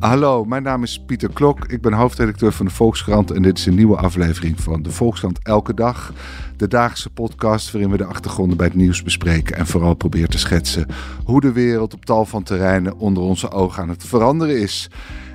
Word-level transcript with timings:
Hallo, 0.00 0.44
mijn 0.44 0.62
naam 0.62 0.82
is 0.82 1.04
Pieter 1.06 1.32
Klok. 1.32 1.64
Ik 1.66 1.80
ben 1.80 1.92
hoofdredacteur 1.92 2.52
van 2.52 2.66
de 2.66 2.72
Volkskrant 2.72 3.30
en 3.30 3.42
dit 3.42 3.58
is 3.58 3.66
een 3.66 3.74
nieuwe 3.74 3.96
aflevering 3.96 4.60
van 4.60 4.82
de 4.82 4.90
Volkskrant 4.90 5.38
Elke 5.42 5.74
Dag. 5.74 6.12
De 6.56 6.68
dagelijkse 6.68 7.10
podcast 7.10 7.72
waarin 7.72 7.90
we 7.90 7.96
de 7.96 8.04
achtergronden 8.04 8.56
bij 8.56 8.66
het 8.66 8.74
nieuws 8.74 9.02
bespreken 9.02 9.56
en 9.56 9.66
vooral 9.66 9.94
proberen 9.94 10.28
te 10.30 10.38
schetsen 10.38 10.86
hoe 11.24 11.40
de 11.40 11.52
wereld 11.52 11.94
op 11.94 12.04
tal 12.04 12.24
van 12.24 12.42
terreinen 12.42 12.96
onder 12.96 13.22
onze 13.22 13.50
ogen 13.50 13.82
aan 13.82 13.88
het 13.88 14.04
veranderen 14.04 14.60
is. 14.60 14.90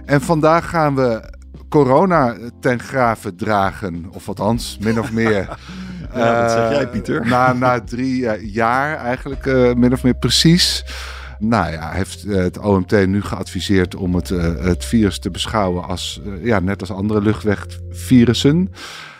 En 0.05 0.21
vandaag 0.21 0.69
gaan 0.69 0.95
we 0.95 1.33
corona 1.69 2.35
ten 2.59 2.79
graven 2.79 3.35
dragen, 3.35 4.05
of 4.11 4.27
althans, 4.27 4.77
min 4.81 4.99
of 4.99 5.11
meer. 5.11 5.49
Ja, 6.13 6.41
wat 6.41 6.51
zeg 6.51 6.69
jij, 6.69 6.87
Pieter? 6.87 7.23
Uh, 7.23 7.29
na, 7.29 7.53
na 7.53 7.81
drie 7.81 8.21
uh, 8.21 8.53
jaar 8.53 8.97
eigenlijk, 8.97 9.45
uh, 9.45 9.73
min 9.73 9.93
of 9.93 10.03
meer 10.03 10.13
precies. 10.15 10.83
Nou 11.39 11.71
ja, 11.71 11.91
heeft 11.91 12.23
het 12.23 12.57
OMT 12.57 13.07
nu 13.07 13.21
geadviseerd 13.21 13.95
om 13.95 14.15
het, 14.15 14.29
het 14.29 14.85
virus 14.85 15.19
te 15.19 15.31
beschouwen 15.31 15.83
als, 15.83 16.21
ja, 16.41 16.59
net 16.59 16.81
als 16.81 16.91
andere 16.91 17.21
luchtwegvirussen. 17.21 18.69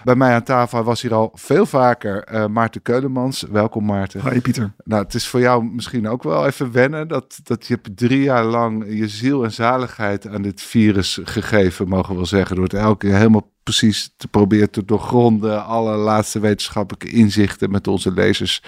Bij 0.06 0.16
mij 0.16 0.34
aan 0.34 0.44
tafel 0.44 0.84
was 0.84 1.02
hier 1.02 1.14
al 1.14 1.32
veel 1.34 1.66
vaker 1.66 2.28
uh, 2.34 2.46
Maarten 2.46 2.82
Keulemans. 2.82 3.46
Welkom 3.52 3.86
Maarten. 3.86 4.30
Hi 4.30 4.42
Pieter. 4.42 4.74
Nou, 4.84 5.04
het 5.04 5.14
is 5.14 5.28
voor 5.28 5.40
jou 5.40 5.64
misschien 5.64 6.08
ook 6.08 6.24
wel 6.24 6.46
even 6.46 6.72
wennen 6.72 7.08
dat, 7.08 7.40
dat 7.44 7.66
je 7.66 7.74
hebt 7.74 7.98
drie 7.98 8.22
jaar 8.22 8.44
lang 8.44 8.86
je 8.88 9.08
ziel 9.08 9.44
en 9.44 9.52
zaligheid 9.52 10.28
aan 10.28 10.42
dit 10.42 10.62
virus 10.62 11.20
gegeven, 11.24 11.88
mogen 11.88 12.10
we 12.10 12.16
wel 12.16 12.26
zeggen. 12.26 12.56
Door 12.56 12.66
het 12.66 12.74
elke 12.74 13.08
keer 13.08 13.16
helemaal 13.16 13.52
precies 13.64 14.14
te 14.18 14.28
proberen 14.28 14.72
te 14.72 14.86
doorgronden. 14.86 15.66
Alle 15.66 15.96
laatste 15.96 16.40
wetenschappelijke 16.40 17.10
inzichten 17.10 17.72
met 17.72 17.88
onze 17.88 18.12
lezers 18.12 18.62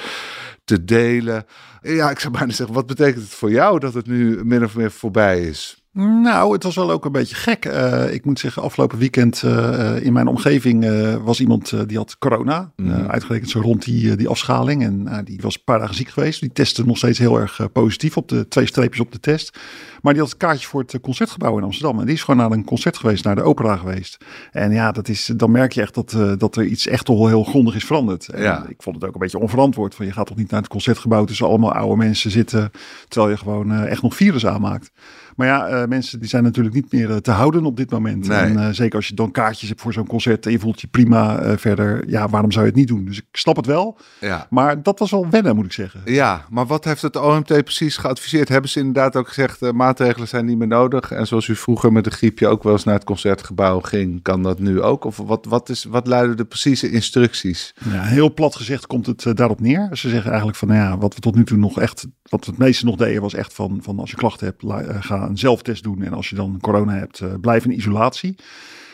te 0.67 0.83
delen. 0.83 1.45
Ja, 1.81 2.09
ik 2.09 2.19
zou 2.19 2.33
bijna 2.33 2.53
zeggen, 2.53 2.75
wat 2.75 2.85
betekent 2.85 3.23
het 3.23 3.33
voor 3.33 3.51
jou 3.51 3.79
dat 3.79 3.93
het 3.93 4.07
nu 4.07 4.43
min 4.43 4.63
of 4.63 4.75
meer 4.75 4.91
voorbij 4.91 5.41
is? 5.41 5.86
Nou, 5.97 6.53
het 6.53 6.63
was 6.63 6.75
wel 6.75 6.91
ook 6.91 7.05
een 7.05 7.11
beetje 7.11 7.35
gek. 7.35 7.65
Uh, 7.65 8.13
ik 8.13 8.25
moet 8.25 8.39
zeggen, 8.39 8.61
afgelopen 8.61 8.97
weekend 8.97 9.41
uh, 9.45 10.01
in 10.01 10.13
mijn 10.13 10.27
omgeving 10.27 10.85
uh, 10.85 11.15
was 11.15 11.39
iemand 11.39 11.87
die 11.87 11.97
had 11.97 12.17
corona. 12.17 12.71
Mm. 12.75 13.07
uitgerekend 13.07 13.49
zo 13.49 13.59
rond 13.59 13.83
die, 13.83 14.15
die 14.15 14.27
afschaling. 14.27 14.83
En 14.83 15.23
die 15.25 15.39
was 15.41 15.55
een 15.55 15.63
paar 15.63 15.79
dagen 15.79 15.95
ziek 15.95 16.09
geweest. 16.09 16.39
Die 16.39 16.51
testte 16.53 16.85
nog 16.85 16.97
steeds 16.97 17.19
heel 17.19 17.39
erg 17.39 17.71
positief 17.71 18.17
op 18.17 18.29
de 18.29 18.47
twee 18.47 18.65
streepjes 18.65 18.99
op 18.99 19.11
de 19.11 19.19
test. 19.19 19.59
Maar 20.01 20.13
die 20.13 20.21
had 20.21 20.31
een 20.31 20.37
kaartje 20.37 20.67
voor 20.67 20.81
het 20.81 20.99
concertgebouw 21.01 21.57
in 21.57 21.63
Amsterdam. 21.63 21.99
En 21.99 22.05
die 22.05 22.15
is 22.15 22.23
gewoon 22.23 22.39
naar 22.39 22.51
een 22.51 22.65
concert 22.65 22.97
geweest, 22.97 23.23
naar 23.23 23.35
de 23.35 23.41
opera 23.41 23.75
geweest. 23.75 24.17
En 24.51 24.71
ja, 24.71 24.91
dat 24.91 25.07
is, 25.07 25.31
dan 25.35 25.51
merk 25.51 25.71
je 25.71 25.81
echt 25.81 25.93
dat, 25.93 26.39
dat 26.39 26.55
er 26.55 26.65
iets 26.65 26.87
echt 26.87 27.07
wel 27.07 27.27
heel 27.27 27.43
grondig 27.43 27.75
is 27.75 27.85
veranderd. 27.85 28.27
En 28.27 28.41
ja. 28.41 28.65
Ik 28.67 28.81
vond 28.81 28.95
het 28.95 29.05
ook 29.05 29.13
een 29.13 29.19
beetje 29.19 29.39
onverantwoord. 29.39 29.95
Van 29.95 30.05
je 30.05 30.11
gaat 30.11 30.27
toch 30.27 30.37
niet 30.37 30.51
naar 30.51 30.61
het 30.61 30.69
concertgebouw 30.69 31.25
tussen 31.25 31.47
allemaal 31.47 31.73
oude 31.73 31.95
mensen 31.95 32.31
zitten. 32.31 32.71
Terwijl 33.07 33.31
je 33.31 33.37
gewoon 33.37 33.71
echt 33.73 34.01
nog 34.01 34.15
virus 34.15 34.45
aanmaakt. 34.45 34.91
Maar 35.37 35.47
ja, 35.47 35.69
uh, 35.69 35.87
mensen 35.87 36.19
die 36.19 36.29
zijn 36.29 36.43
natuurlijk 36.43 36.75
niet 36.75 36.91
meer 36.91 37.09
uh, 37.09 37.15
te 37.15 37.31
houden 37.31 37.65
op 37.65 37.77
dit 37.77 37.91
moment. 37.91 38.27
Nee. 38.27 38.37
En 38.37 38.53
uh, 38.53 38.67
zeker 38.69 38.95
als 38.95 39.07
je 39.07 39.15
dan 39.15 39.31
kaartjes 39.31 39.69
hebt 39.69 39.81
voor 39.81 39.93
zo'n 39.93 40.07
concert 40.07 40.45
en 40.45 40.51
je 40.51 40.59
voelt 40.59 40.81
je 40.81 40.87
prima 40.87 41.57
verder. 41.57 42.09
Ja, 42.09 42.29
waarom 42.29 42.51
zou 42.51 42.65
je 42.65 42.71
het 42.71 42.79
niet 42.79 42.87
doen? 42.87 43.05
Dus 43.05 43.17
ik 43.17 43.25
snap 43.31 43.55
het 43.55 43.65
wel. 43.65 43.97
Ja. 44.19 44.47
Maar 44.49 44.83
dat 44.83 44.99
was 44.99 45.11
wel 45.11 45.29
wennen, 45.29 45.55
moet 45.55 45.65
ik 45.65 45.71
zeggen. 45.71 46.01
Ja, 46.05 46.45
maar 46.49 46.65
wat 46.65 46.83
heeft 46.83 47.01
het 47.01 47.15
OMT 47.15 47.63
precies 47.63 47.97
geadviseerd? 47.97 48.49
Hebben 48.49 48.69
ze 48.69 48.79
inderdaad 48.79 49.15
ook 49.15 49.27
gezegd, 49.27 49.71
maatregelen 49.71 50.27
zijn 50.27 50.45
niet 50.45 50.57
meer 50.57 50.67
nodig? 50.67 51.11
En 51.11 51.27
zoals 51.27 51.47
u 51.47 51.55
vroeger 51.55 51.91
met 51.91 52.05
een 52.05 52.11
griepje 52.11 52.47
ook 52.47 52.63
wel 52.63 52.73
eens 52.73 52.83
naar 52.83 52.93
het 52.93 53.03
concertgebouw 53.03 53.79
ging, 53.79 54.21
kan 54.21 54.43
dat 54.43 54.59
nu 54.59 54.81
ook? 54.81 55.03
Of 55.03 55.17
wat, 55.17 55.45
wat, 55.45 55.69
is, 55.69 55.83
wat 55.83 56.07
luiden 56.07 56.37
de 56.37 56.45
precieze 56.45 56.91
instructies? 56.91 57.75
Ja, 57.91 58.03
heel 58.03 58.33
plat 58.33 58.55
gezegd 58.55 58.87
komt 58.87 59.05
het 59.05 59.37
daarop 59.37 59.59
neer. 59.59 59.89
Ze 59.91 60.09
zeggen 60.09 60.29
eigenlijk 60.29 60.57
van, 60.57 60.67
nou 60.67 60.79
ja, 60.79 60.97
wat 60.97 61.15
we 61.15 61.19
tot 61.19 61.35
nu 61.35 61.43
toe 61.43 61.57
nog 61.57 61.79
echt, 61.79 62.07
wat 62.23 62.45
we 62.45 62.51
het 62.51 62.59
meeste 62.59 62.85
nog 62.85 62.95
deden, 62.95 63.21
was 63.21 63.33
echt 63.33 63.53
van, 63.53 63.79
van 63.81 63.99
als 63.99 64.09
je 64.09 64.15
klachten 64.15 64.45
hebt, 64.47 64.63
ga 65.05 65.26
een 65.27 65.37
zelftest 65.37 65.83
doen. 65.83 66.03
En 66.03 66.13
als 66.13 66.29
je 66.29 66.35
dan 66.35 66.57
corona 66.61 66.93
hebt, 66.93 67.19
uh, 67.19 67.33
blijf 67.41 67.65
in 67.65 67.75
isolatie. 67.75 68.35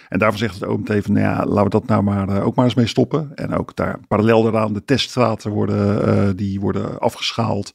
En 0.10 0.20
daarvan 0.20 0.40
zegt 0.40 0.54
het 0.60 0.70
OMT 0.70 0.88
van, 1.02 1.14
nou 1.14 1.26
ja, 1.26 1.46
laten 1.46 1.64
we 1.64 1.70
dat 1.70 1.88
nou 1.88 2.04
maar 2.04 2.30
uh, 2.30 2.46
ook 2.46 2.56
maar 2.56 2.66
eens 2.66 2.74
mee 2.74 2.88
stoppen. 2.88 3.32
En 3.36 3.54
ook 3.54 3.76
daar 3.76 4.00
parallel 4.08 4.44
daaraan 4.44 4.74
de 4.74 4.86
teststraten 4.86 5.52
worden, 5.52 6.08
uh, 6.08 6.30
die 6.36 6.60
worden 6.60 7.00
afgeschaald. 7.00 7.74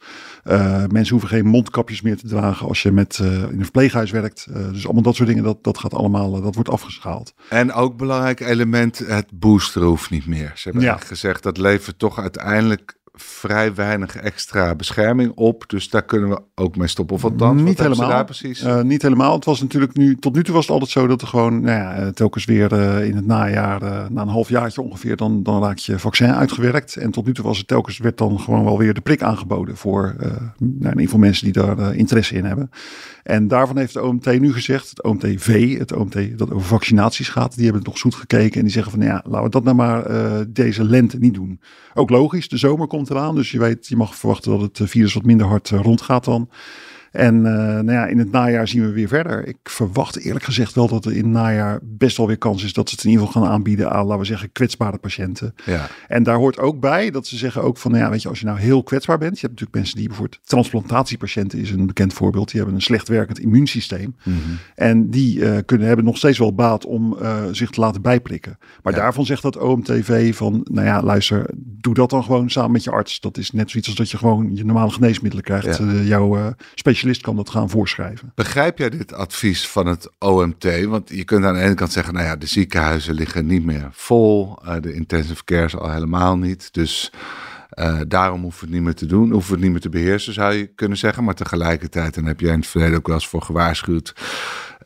mensen 0.89 1.09
hoeven 1.11 1.29
geen 1.29 1.47
mondkapjes 1.47 2.03
meer 2.03 2.17
te 2.17 2.27
dragen 2.29 2.69
als 2.69 2.83
je 2.83 2.93
met, 2.93 3.19
in 3.19 3.27
een 3.59 3.63
verpleeghuis 3.63 4.11
werkt. 4.11 4.47
dus 4.73 4.85
allemaal 4.85 5.03
dat 5.03 5.15
soort 5.15 5.29
dingen, 5.29 5.45
dat, 5.45 5.65
dat 5.65 5.79
gaat 5.79 5.95
allemaal, 5.95 6.41
dat 6.41 6.55
wordt 6.55 6.71
afgeschaald. 6.71 7.35
En 7.49 7.73
ook 7.73 7.97
belangrijk 7.97 8.41
element, 8.41 8.99
het 8.99 9.27
booster 9.33 9.83
hoeft 9.83 10.11
niet 10.11 10.27
meer. 10.27 10.53
Ze 10.55 10.69
hebben 10.69 10.83
Ja. 10.83 10.97
gezegd, 10.97 11.43
dat 11.43 11.57
levert 11.59 11.99
toch 11.99 12.19
uiteindelijk 12.19 12.98
vrij 13.21 13.75
weinig 13.75 14.17
extra 14.17 14.75
bescherming 14.75 15.33
op. 15.35 15.65
Dus 15.67 15.91
daar 15.91 16.05
kunnen 16.05 16.29
we 16.29 16.41
ook 16.55 16.77
mee 16.77 16.89
stoppen. 16.89 17.17
Of 17.17 17.23
wat 17.23 17.39
dan? 17.39 17.63
Niet 17.65 17.79
helemaal. 17.79 18.09
Daar 18.09 18.25
precies? 18.25 18.65
Uh, 18.65 18.81
niet 18.81 19.03
helemaal. 19.03 19.35
Het 19.35 19.45
was 19.45 19.61
natuurlijk 19.61 19.97
nu, 19.97 20.17
tot 20.17 20.35
nu 20.35 20.45
toe 20.45 20.55
was 20.55 20.63
het 20.63 20.73
altijd 20.73 20.91
zo 20.91 21.07
dat 21.07 21.23
er 21.23 21.29
gewoon, 21.29 21.61
nou 21.61 21.79
ja, 21.79 22.11
telkens 22.11 22.45
weer 22.45 22.73
uh, 22.73 23.05
in 23.05 23.17
het 23.17 23.27
najaar, 23.27 23.83
uh, 23.83 24.07
na 24.09 24.23
een 24.23 24.29
half 24.29 24.49
jaartje 24.49 24.83
ongeveer, 24.83 25.17
dan, 25.17 25.43
dan 25.43 25.63
raak 25.63 25.79
je 25.79 25.99
vaccin 25.99 26.33
uitgewerkt. 26.33 26.97
En 26.97 27.11
tot 27.11 27.27
nu 27.27 27.35
toe 27.35 27.45
was 27.45 27.59
het 27.59 27.67
telkens, 27.67 27.99
werd 27.99 28.19
dan 28.19 28.41
gewoon 28.41 28.65
wel 28.65 28.79
weer 28.79 28.95
de 28.95 29.01
prik 29.01 29.23
aangeboden 29.23 29.77
voor, 29.77 30.15
nou, 30.19 30.45
in 30.59 30.89
ieder 30.89 31.03
geval 31.03 31.19
mensen 31.19 31.45
die 31.45 31.63
daar 31.63 31.95
interesse 31.95 32.35
in 32.35 32.45
hebben. 32.45 32.71
En 33.23 33.49
daarvan 33.49 33.79
heeft 33.79 33.93
de 33.93 34.03
OMT 34.03 34.41
nu 34.41 34.53
gezegd, 34.53 34.91
het 34.91 35.03
OMT-V, 35.03 35.79
het 35.79 35.93
OMT 35.93 36.39
dat 36.39 36.53
over 36.53 36.67
vaccinaties 36.67 37.29
gaat, 37.29 37.55
die 37.55 37.65
hebben 37.65 37.83
het 37.83 37.91
nog 37.91 37.99
zoet 37.99 38.15
gekeken 38.15 38.57
en 38.57 38.63
die 38.63 38.73
zeggen 38.73 38.93
van, 38.93 39.01
nou 39.01 39.13
ja, 39.13 39.23
laten 39.25 39.45
we 39.45 39.51
dat 39.51 39.65
nou 39.65 39.77
maar 39.77 40.05
deze 40.49 40.85
lente 40.85 41.19
niet 41.19 41.35
doen. 41.35 41.61
Ook 41.95 42.11
logisch, 42.11 42.49
de 42.49 42.57
zomer 42.57 42.87
komt 42.87 43.08
eraan, 43.11 43.35
dus 43.35 43.51
je 43.51 43.59
weet, 43.59 43.87
je 43.87 43.97
mag 43.97 44.17
verwachten 44.17 44.59
dat 44.59 44.79
het 44.79 44.91
virus 44.91 45.15
wat 45.15 45.25
minder 45.25 45.47
hard 45.47 45.71
rondgaat 45.71 46.25
dan. 46.25 46.49
En 47.13 47.35
uh, 47.35 47.43
nou 47.43 47.93
ja, 47.93 48.07
in 48.07 48.19
het 48.19 48.31
najaar 48.31 48.69
zien 48.69 48.83
we 48.83 48.93
weer 48.93 49.09
verder. 49.09 49.47
Ik 49.47 49.57
verwacht 49.63 50.19
eerlijk 50.19 50.45
gezegd 50.45 50.75
wel 50.75 50.89
dat 50.89 51.05
er 51.05 51.13
in 51.13 51.25
het 51.25 51.33
najaar 51.33 51.79
best 51.83 52.17
wel 52.17 52.27
weer 52.27 52.39
kans 52.39 52.65
is 52.65 52.73
dat 52.73 52.89
ze 52.89 52.95
het 52.95 53.05
in 53.05 53.11
ieder 53.11 53.27
geval 53.27 53.43
gaan 53.43 53.51
aanbieden 53.53 53.91
aan, 53.91 54.05
laten 54.05 54.19
we 54.19 54.25
zeggen, 54.25 54.53
kwetsbare 54.53 54.99
patiënten. 54.99 55.55
Ja. 55.65 55.87
En 56.09 56.23
daar 56.23 56.37
hoort 56.37 56.59
ook 56.59 56.81
bij 56.81 57.11
dat 57.11 57.27
ze 57.27 57.37
zeggen 57.37 57.63
ook 57.63 57.77
van, 57.79 57.91
nou 57.91 58.05
ja, 58.05 58.11
weet 58.11 58.23
je, 58.23 58.29
als 58.29 58.41
je 58.41 58.47
nou 58.47 58.59
heel 58.59 58.83
kwetsbaar 58.83 59.19
bent, 59.19 59.41
je 59.41 59.47
hebt 59.47 59.53
natuurlijk 59.53 59.79
mensen 59.79 59.97
die 59.97 60.07
bijvoorbeeld, 60.09 60.41
transplantatiepatiënten 60.45 61.59
is 61.59 61.71
een 61.71 61.87
bekend 61.87 62.13
voorbeeld, 62.13 62.47
die 62.51 62.57
hebben 62.57 62.75
een 62.75 62.83
slecht 62.83 63.09
werkend 63.09 63.39
immuunsysteem. 63.39 64.17
Mm 64.23 64.35
-hmm. 64.45 64.59
En 64.75 65.11
die 65.11 65.39
uh, 65.39 65.57
kunnen, 65.67 65.87
hebben 65.87 66.05
nog 66.05 66.17
steeds 66.17 66.39
wel 66.39 66.55
baat 66.55 66.85
om 66.87 67.17
uh, 67.23 67.43
zich 67.53 67.71
te 67.71 67.81
laten 67.81 68.03
bijprikken. 68.03 68.59
Maar 68.83 68.93
Ja. 68.93 68.99
daarvan 68.99 69.27
zegt 69.27 69.43
dat 69.43 69.57
OMTV 69.57 70.35
van, 70.35 70.67
nou 70.71 70.87
ja, 70.87 71.03
luister, 71.03 71.51
doe 71.57 71.95
dat 71.95 72.11
dan 72.11 72.25
gewoon 72.25 72.51
samen 72.51 72.71
met 72.71 72.85
je 72.85 72.91
arts. 72.91 73.21
Dat 73.21 73.39
is 73.39 73.51
net 73.51 73.71
zoiets 73.71 73.89
als 73.89 73.99
dat 73.99 74.11
je 74.11 74.17
gewoon 74.17 74.57
je 74.57 74.65
normale 74.65 74.91
geneesmiddelen 74.91 75.45
krijgt. 75.45 75.79
Ja. 75.79 75.93
Jouw 76.03 76.37
uh, 76.37 76.47
kan 77.21 77.37
dat 77.37 77.51
gaan 77.51 77.71
voorschrijven. 77.71 78.33
Begrijp 78.35 78.79
jij 78.79 78.91
dit 78.91 79.13
advies 79.13 79.69
van 79.69 79.87
het 79.87 80.11
OMT? 80.19 80.85
Want 80.85 81.09
je 81.09 81.25
kunt 81.25 81.45
aan 81.45 81.55
de 81.55 81.61
ene 81.61 81.75
kant 81.75 81.93
zeggen, 81.93 82.15
nou 82.15 82.27
ja, 82.27 82.37
de 82.37 82.47
ziekenhuizen 82.47 83.15
liggen 83.15 83.47
niet 83.47 83.65
meer 83.65 83.89
vol. 83.93 84.59
Uh, 84.65 84.75
de 84.81 84.93
intensive 84.93 85.45
care 85.45 85.79
al 85.79 85.91
helemaal 85.91 86.37
niet. 86.37 86.69
Dus 86.73 87.13
uh, 87.75 88.01
daarom 88.09 88.43
hoeven 88.43 88.61
we 88.61 88.67
het 88.67 88.75
niet 88.75 88.85
meer 88.85 88.95
te 88.95 89.07
doen. 89.07 89.31
Hoeven 89.31 89.49
we 89.49 89.55
het 89.55 89.63
niet 89.63 89.73
meer 89.73 89.81
te 89.81 89.89
beheersen, 89.89 90.33
zou 90.33 90.55
je 90.55 90.67
kunnen 90.67 90.99
zeggen. 90.99 91.25
Maar 91.25 91.35
tegelijkertijd, 91.35 92.17
en 92.17 92.25
heb 92.25 92.41
jij 92.41 92.53
in 92.53 92.59
het 92.59 92.69
verleden 92.69 92.97
ook 92.97 93.07
wel 93.07 93.17
eens 93.17 93.29
voor 93.29 93.43
gewaarschuwd. 93.43 94.15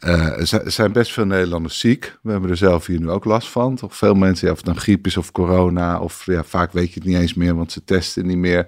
Uh, 0.00 0.54
er 0.54 0.72
zijn 0.72 0.92
best 0.92 1.12
veel 1.12 1.26
Nederlanders 1.26 1.78
ziek. 1.78 2.18
We 2.22 2.30
hebben 2.30 2.50
er 2.50 2.56
zelf 2.56 2.86
hier 2.86 3.00
nu 3.00 3.10
ook 3.10 3.24
last 3.24 3.48
van. 3.48 3.76
Toch 3.76 3.96
veel 3.96 4.14
mensen, 4.14 4.46
ja, 4.46 4.52
of 4.52 4.62
dan 4.62 4.76
griep 4.76 5.06
is 5.06 5.16
of 5.16 5.32
corona. 5.32 6.00
Of 6.00 6.26
ja, 6.26 6.44
vaak 6.44 6.72
weet 6.72 6.88
je 6.88 6.94
het 6.94 7.08
niet 7.08 7.18
eens 7.18 7.34
meer, 7.34 7.54
want 7.54 7.72
ze 7.72 7.84
testen 7.84 8.26
niet 8.26 8.36
meer. 8.36 8.66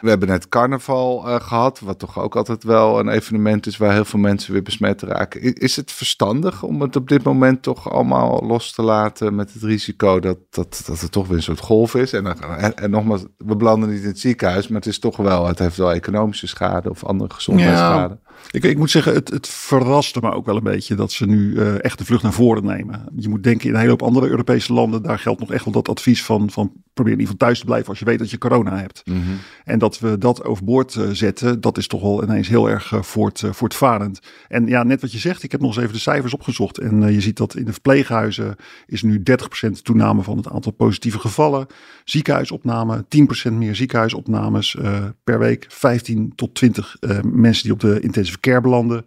We 0.00 0.08
hebben 0.08 0.28
net 0.28 0.48
carnaval 0.48 1.28
uh, 1.28 1.40
gehad, 1.40 1.80
wat 1.80 1.98
toch 1.98 2.18
ook 2.18 2.36
altijd 2.36 2.64
wel 2.64 2.98
een 2.98 3.08
evenement 3.08 3.66
is 3.66 3.76
waar 3.76 3.92
heel 3.92 4.04
veel 4.04 4.18
mensen 4.18 4.52
weer 4.52 4.62
besmet 4.62 5.02
raken. 5.02 5.42
Is, 5.42 5.52
is 5.52 5.76
het 5.76 5.92
verstandig 5.92 6.62
om 6.62 6.82
het 6.82 6.96
op 6.96 7.08
dit 7.08 7.22
moment 7.22 7.62
toch 7.62 7.90
allemaal 7.90 8.46
los 8.46 8.72
te 8.72 8.82
laten 8.82 9.34
met 9.34 9.52
het 9.52 9.62
risico 9.62 10.20
dat, 10.20 10.38
dat, 10.50 10.82
dat 10.86 11.00
het 11.00 11.12
toch 11.12 11.26
weer 11.26 11.36
een 11.36 11.42
soort 11.42 11.60
golf 11.60 11.94
is? 11.94 12.12
En, 12.12 12.26
en, 12.58 12.76
en 12.76 12.90
nogmaals, 12.90 13.24
we 13.36 13.56
belanden 13.56 13.90
niet 13.90 14.02
in 14.02 14.06
het 14.06 14.20
ziekenhuis, 14.20 14.68
maar 14.68 14.78
het 14.78 14.88
is 14.88 14.98
toch 14.98 15.16
wel, 15.16 15.46
het 15.46 15.58
heeft 15.58 15.76
wel 15.76 15.92
economische 15.92 16.46
schade 16.46 16.90
of 16.90 17.04
andere 17.04 17.34
gezondheidsschade. 17.34 18.18
Ja, 18.22 18.28
ik, 18.50 18.64
ik 18.64 18.78
moet 18.78 18.90
zeggen, 18.90 19.14
het, 19.14 19.28
het 19.28 19.48
verraste 19.48 20.20
me 20.22 20.32
ook 20.32 20.46
wel 20.46 20.56
een 20.56 20.62
beetje 20.62 20.94
dat 20.94 21.12
ze 21.12 21.26
nu 21.26 21.52
uh, 21.54 21.84
echt 21.84 21.98
de 21.98 22.04
vlucht 22.04 22.22
naar 22.22 22.32
voren 22.32 22.64
nemen. 22.64 23.04
Je 23.16 23.28
moet 23.28 23.42
denken 23.42 23.68
in 23.68 23.74
een 23.74 23.80
hele 23.80 23.90
hoop 23.90 24.02
andere 24.02 24.28
Europese 24.28 24.72
landen, 24.72 25.02
daar 25.02 25.18
geldt 25.18 25.40
nog 25.40 25.52
echt 25.52 25.64
wel 25.64 25.72
dat 25.72 25.88
advies 25.88 26.24
van, 26.24 26.50
van 26.50 26.72
probeer 26.92 27.12
in 27.12 27.18
ieder 27.18 27.32
geval 27.32 27.48
thuis 27.48 27.58
te 27.58 27.64
blijven 27.64 27.88
als 27.88 27.98
je 27.98 28.04
weet 28.04 28.18
dat 28.18 28.30
je 28.30 28.38
corona 28.38 28.76
hebt. 28.76 29.02
Mhm. 29.04 29.18
En 29.64 29.78
dat 29.78 29.87
we 29.96 30.18
dat 30.18 30.44
overboord 30.44 30.94
uh, 30.94 31.08
zetten, 31.10 31.60
dat 31.60 31.78
is 31.78 31.86
toch 31.86 32.02
wel 32.02 32.22
ineens 32.22 32.48
heel 32.48 32.68
erg 32.68 32.92
uh, 32.92 33.02
voort, 33.02 33.42
uh, 33.42 33.52
voortvarend. 33.52 34.20
En 34.48 34.66
ja, 34.66 34.82
net 34.82 35.00
wat 35.00 35.12
je 35.12 35.18
zegt, 35.18 35.42
ik 35.42 35.52
heb 35.52 35.60
nog 35.60 35.70
eens 35.70 35.82
even 35.82 35.94
de 35.94 36.00
cijfers 36.00 36.34
opgezocht. 36.34 36.78
En 36.78 37.12
je 37.12 37.20
ziet 37.20 37.36
dat 37.36 37.56
in 37.56 37.64
de 37.64 37.72
verpleeghuizen 37.72 38.56
is 38.86 39.02
nu 39.02 39.22
30% 39.66 39.70
toename 39.82 40.22
van 40.22 40.36
het 40.36 40.48
aantal 40.48 40.72
positieve 40.72 41.18
gevallen. 41.18 41.66
Ziekenhuisopname, 42.04 43.04
10% 43.48 43.52
meer 43.52 43.76
ziekenhuisopnames 43.76 44.76
per 45.24 45.38
week. 45.38 45.66
15 45.68 46.32
tot 46.34 46.54
20 46.54 46.96
mensen 47.22 47.62
die 47.62 47.72
op 47.72 47.80
de 47.80 48.00
intensive 48.00 48.40
care 48.40 48.60
belanden. 48.60 49.04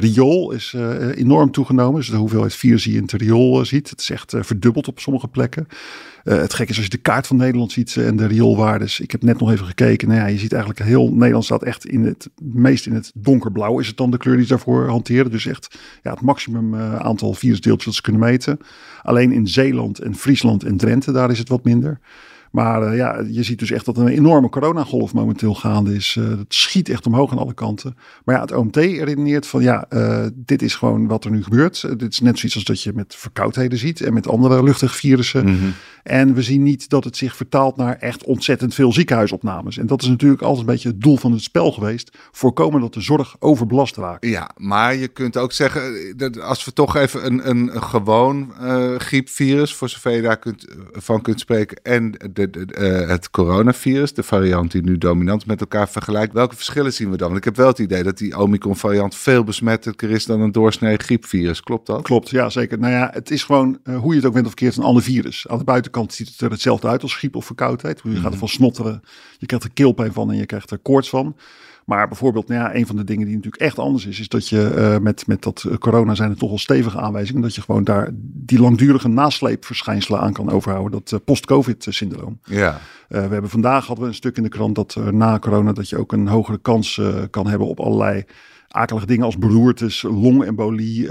Riool 0.00 0.52
is 0.52 0.72
uh, 0.76 1.16
enorm 1.16 1.50
toegenomen. 1.50 2.00
Dus 2.00 2.10
de 2.10 2.16
hoeveelheid 2.16 2.54
virus 2.54 2.82
die 2.82 2.92
je 2.92 2.98
in 2.98 3.04
het 3.04 3.12
riool 3.12 3.60
uh, 3.60 3.66
ziet. 3.66 3.90
Het 3.90 4.00
is 4.00 4.10
echt 4.10 4.32
uh, 4.32 4.42
verdubbeld 4.42 4.88
op 4.88 5.00
sommige 5.00 5.28
plekken. 5.28 5.66
het 6.22 6.54
gekke 6.54 6.70
is 6.70 6.76
als 6.76 6.86
je 6.86 6.90
de 6.90 6.96
kaart 6.96 7.26
van 7.26 7.36
Nederland 7.36 7.72
ziet 7.72 7.96
en 7.96 8.16
de 8.16 8.26
rioolwaardes. 8.26 9.00
Ik 9.00 9.10
heb 9.10 9.22
net 9.22 9.38
nog 9.40 9.50
even 9.50 9.66
gekeken. 9.66 10.08
Nou 10.08 10.20
ja, 10.20 10.26
je 10.26 10.38
ziet 10.38 10.52
eigenlijk 10.52 10.84
heel 10.84 11.12
Nederland 11.12 11.44
staat 11.44 11.62
echt 11.62 11.86
in 11.86 12.04
het 12.04 12.30
meest 12.42 12.86
in 12.86 12.94
het 12.94 13.12
donkerblauw. 13.14 13.78
Is 13.78 13.86
het 13.86 13.96
dan 13.96 14.10
de 14.10 14.18
kleur 14.18 14.34
die 14.36 14.44
ze 14.44 14.50
daarvoor 14.50 14.88
hanteren. 14.88 15.30
Dus 15.30 15.46
echt 15.46 15.78
ja, 16.02 16.10
het 16.10 16.20
maximum 16.20 16.74
aantal 16.74 17.34
virusdeeltjes 17.34 17.84
dat 17.84 17.94
ze 17.94 18.02
kunnen 18.02 18.20
meten. 18.20 18.58
Alleen 19.02 19.32
in 19.32 19.46
Zeeland 19.46 19.98
en 19.98 20.14
Friesland 20.14 20.64
en 20.64 20.76
Drenthe, 20.76 21.12
daar 21.12 21.30
is 21.30 21.38
het 21.38 21.48
wat 21.48 21.64
minder. 21.64 22.00
Maar 22.50 22.82
uh, 22.82 22.96
ja, 22.96 23.24
je 23.28 23.42
ziet 23.42 23.58
dus 23.58 23.70
echt 23.70 23.84
dat 23.84 23.96
er 23.96 24.02
een 24.02 24.08
enorme 24.08 24.48
coronagolf 24.48 25.14
momenteel 25.14 25.54
gaande 25.54 25.94
is. 25.94 26.16
Uh, 26.18 26.28
het 26.28 26.54
schiet 26.54 26.88
echt 26.88 27.06
omhoog 27.06 27.30
aan 27.30 27.38
alle 27.38 27.54
kanten. 27.54 27.96
Maar 28.24 28.34
ja, 28.34 28.40
het 28.40 28.52
OMT 28.52 28.76
redeneert 28.76 29.46
van 29.46 29.62
ja, 29.62 29.86
uh, 29.90 30.26
dit 30.34 30.62
is 30.62 30.74
gewoon 30.74 31.06
wat 31.06 31.24
er 31.24 31.30
nu 31.30 31.42
gebeurt. 31.42 31.98
dit 31.98 32.12
is 32.12 32.20
net 32.20 32.38
zoiets 32.38 32.54
als 32.54 32.64
dat 32.64 32.82
je 32.82 32.92
met 32.94 33.14
verkoudheden 33.14 33.78
ziet 33.78 34.00
en 34.00 34.12
met 34.12 34.28
andere 34.28 34.62
luchtige 34.62 34.94
virussen. 34.94 35.46
-hmm. 35.46 35.72
En 36.02 36.34
we 36.34 36.42
zien 36.42 36.62
niet 36.62 36.88
dat 36.88 37.04
het 37.04 37.16
zich 37.16 37.36
vertaalt 37.36 37.76
naar 37.76 37.96
echt 37.96 38.24
ontzettend 38.24 38.74
veel 38.74 38.92
ziekenhuisopnames. 38.92 39.78
En 39.78 39.86
dat 39.86 40.02
is 40.02 40.08
natuurlijk 40.08 40.42
altijd 40.42 40.66
een 40.66 40.72
beetje 40.72 40.88
het 40.88 41.00
doel 41.00 41.16
van 41.16 41.32
het 41.32 41.42
spel 41.42 41.72
geweest. 41.72 42.18
Voorkomen 42.30 42.80
dat 42.80 42.94
de 42.94 43.00
zorg 43.00 43.36
overbelast 43.38 43.96
raakt. 43.96 44.26
Ja, 44.26 44.50
maar 44.56 44.96
je 44.96 45.08
kunt 45.08 45.36
ook 45.36 45.52
zeggen, 45.52 46.14
dat 46.16 46.40
als 46.40 46.64
we 46.64 46.72
toch 46.72 46.96
even 46.96 47.26
een, 47.26 47.48
een, 47.48 47.82
gewoon 47.82 48.52
griepvirus, 48.98 49.74
voor 49.74 49.88
zover 49.88 50.12
je 50.12 50.22
daar 50.22 50.38
kunt, 50.38 50.66
van 50.92 51.22
kunt 51.22 51.40
spreken, 51.40 51.80
en 51.82 52.12
de 52.32 52.40
de, 52.48 52.66
de, 52.66 53.00
uh, 53.02 53.08
het 53.08 53.30
coronavirus, 53.30 54.14
de 54.14 54.22
variant 54.22 54.70
die 54.72 54.82
nu 54.82 54.98
dominant 54.98 55.46
met 55.46 55.60
elkaar 55.60 55.88
vergelijkt. 55.88 56.32
Welke 56.32 56.56
verschillen 56.56 56.92
zien 56.92 57.10
we 57.10 57.16
dan? 57.16 57.26
Want 57.26 57.38
ik 57.38 57.44
heb 57.44 57.56
wel 57.56 57.66
het 57.66 57.78
idee 57.78 58.02
dat 58.02 58.18
die 58.18 58.38
Omicron-variant 58.38 59.14
veel 59.14 59.44
besmettelijker 59.44 60.10
is 60.10 60.26
dan 60.26 60.40
een 60.40 60.52
doorsnee 60.52 60.96
griepvirus. 60.96 61.62
Klopt 61.62 61.86
dat? 61.86 62.02
Klopt, 62.02 62.30
ja 62.30 62.48
zeker. 62.48 62.78
Nou 62.78 62.92
ja, 62.92 63.10
het 63.12 63.30
is 63.30 63.44
gewoon, 63.44 63.78
uh, 63.84 63.98
hoe 63.98 64.10
je 64.10 64.16
het 64.16 64.26
ook 64.26 64.32
bent 64.32 64.46
of 64.46 64.52
verkeerd, 64.52 64.76
een 64.76 64.82
ander 64.82 65.02
virus. 65.02 65.48
Aan 65.48 65.58
de 65.58 65.64
buitenkant 65.64 65.88
ziet 66.06 66.28
het 66.28 66.40
er 66.40 66.50
hetzelfde 66.50 66.88
uit 66.88 67.02
als 67.02 67.14
griep 67.14 67.36
of 67.36 67.44
verkoudheid. 67.44 68.00
Je 68.02 68.08
mm 68.08 68.14
-hmm. 68.14 68.22
gaat 68.22 68.32
ervan 68.32 68.48
snotteren, 68.48 69.02
je 69.38 69.46
krijgt 69.46 69.64
er 69.64 69.72
keelpijn 69.72 70.12
van 70.12 70.30
en 70.30 70.36
je 70.36 70.46
krijgt 70.46 70.70
er 70.70 70.78
koorts 70.78 71.08
van. 71.08 71.36
Maar 71.90 72.08
bijvoorbeeld, 72.08 72.48
nou 72.48 72.60
ja, 72.60 72.74
een 72.74 72.86
van 72.86 72.96
de 72.96 73.04
dingen 73.04 73.26
die 73.26 73.34
natuurlijk 73.34 73.62
echt 73.62 73.78
anders 73.78 74.06
is, 74.06 74.20
is 74.20 74.28
dat 74.28 74.48
je 74.48 74.74
uh, 74.76 74.98
met, 74.98 75.26
met 75.26 75.42
dat 75.42 75.66
corona 75.78 76.14
zijn 76.14 76.30
er 76.30 76.36
toch 76.36 76.48
wel 76.48 76.58
stevige 76.58 77.00
aanwijzingen, 77.00 77.42
dat 77.42 77.54
je 77.54 77.60
gewoon 77.60 77.84
daar 77.84 78.10
die 78.22 78.60
langdurige 78.60 79.08
nasleepverschijnselen 79.08 80.20
aan 80.20 80.32
kan 80.32 80.50
overhouden, 80.50 80.90
dat 80.90 81.10
uh, 81.12 81.18
post-COVID-syndroom. 81.24 82.40
Ja. 82.44 82.72
Uh, 82.72 82.78
we 83.08 83.32
hebben 83.32 83.50
vandaag 83.50 83.86
hadden 83.86 84.04
we 84.04 84.10
een 84.10 84.16
stuk 84.16 84.36
in 84.36 84.42
de 84.42 84.48
krant 84.48 84.74
dat 84.74 84.96
na 85.10 85.38
corona 85.38 85.72
dat 85.72 85.88
je 85.88 85.98
ook 85.98 86.12
een 86.12 86.28
hogere 86.28 86.58
kans 86.58 87.00
kan 87.30 87.46
hebben 87.46 87.68
op 87.68 87.80
allerlei 87.80 88.24
akelige 88.68 89.06
dingen 89.06 89.24
als 89.24 89.38
beroertes, 89.38 90.02
longembolie, 90.02 91.08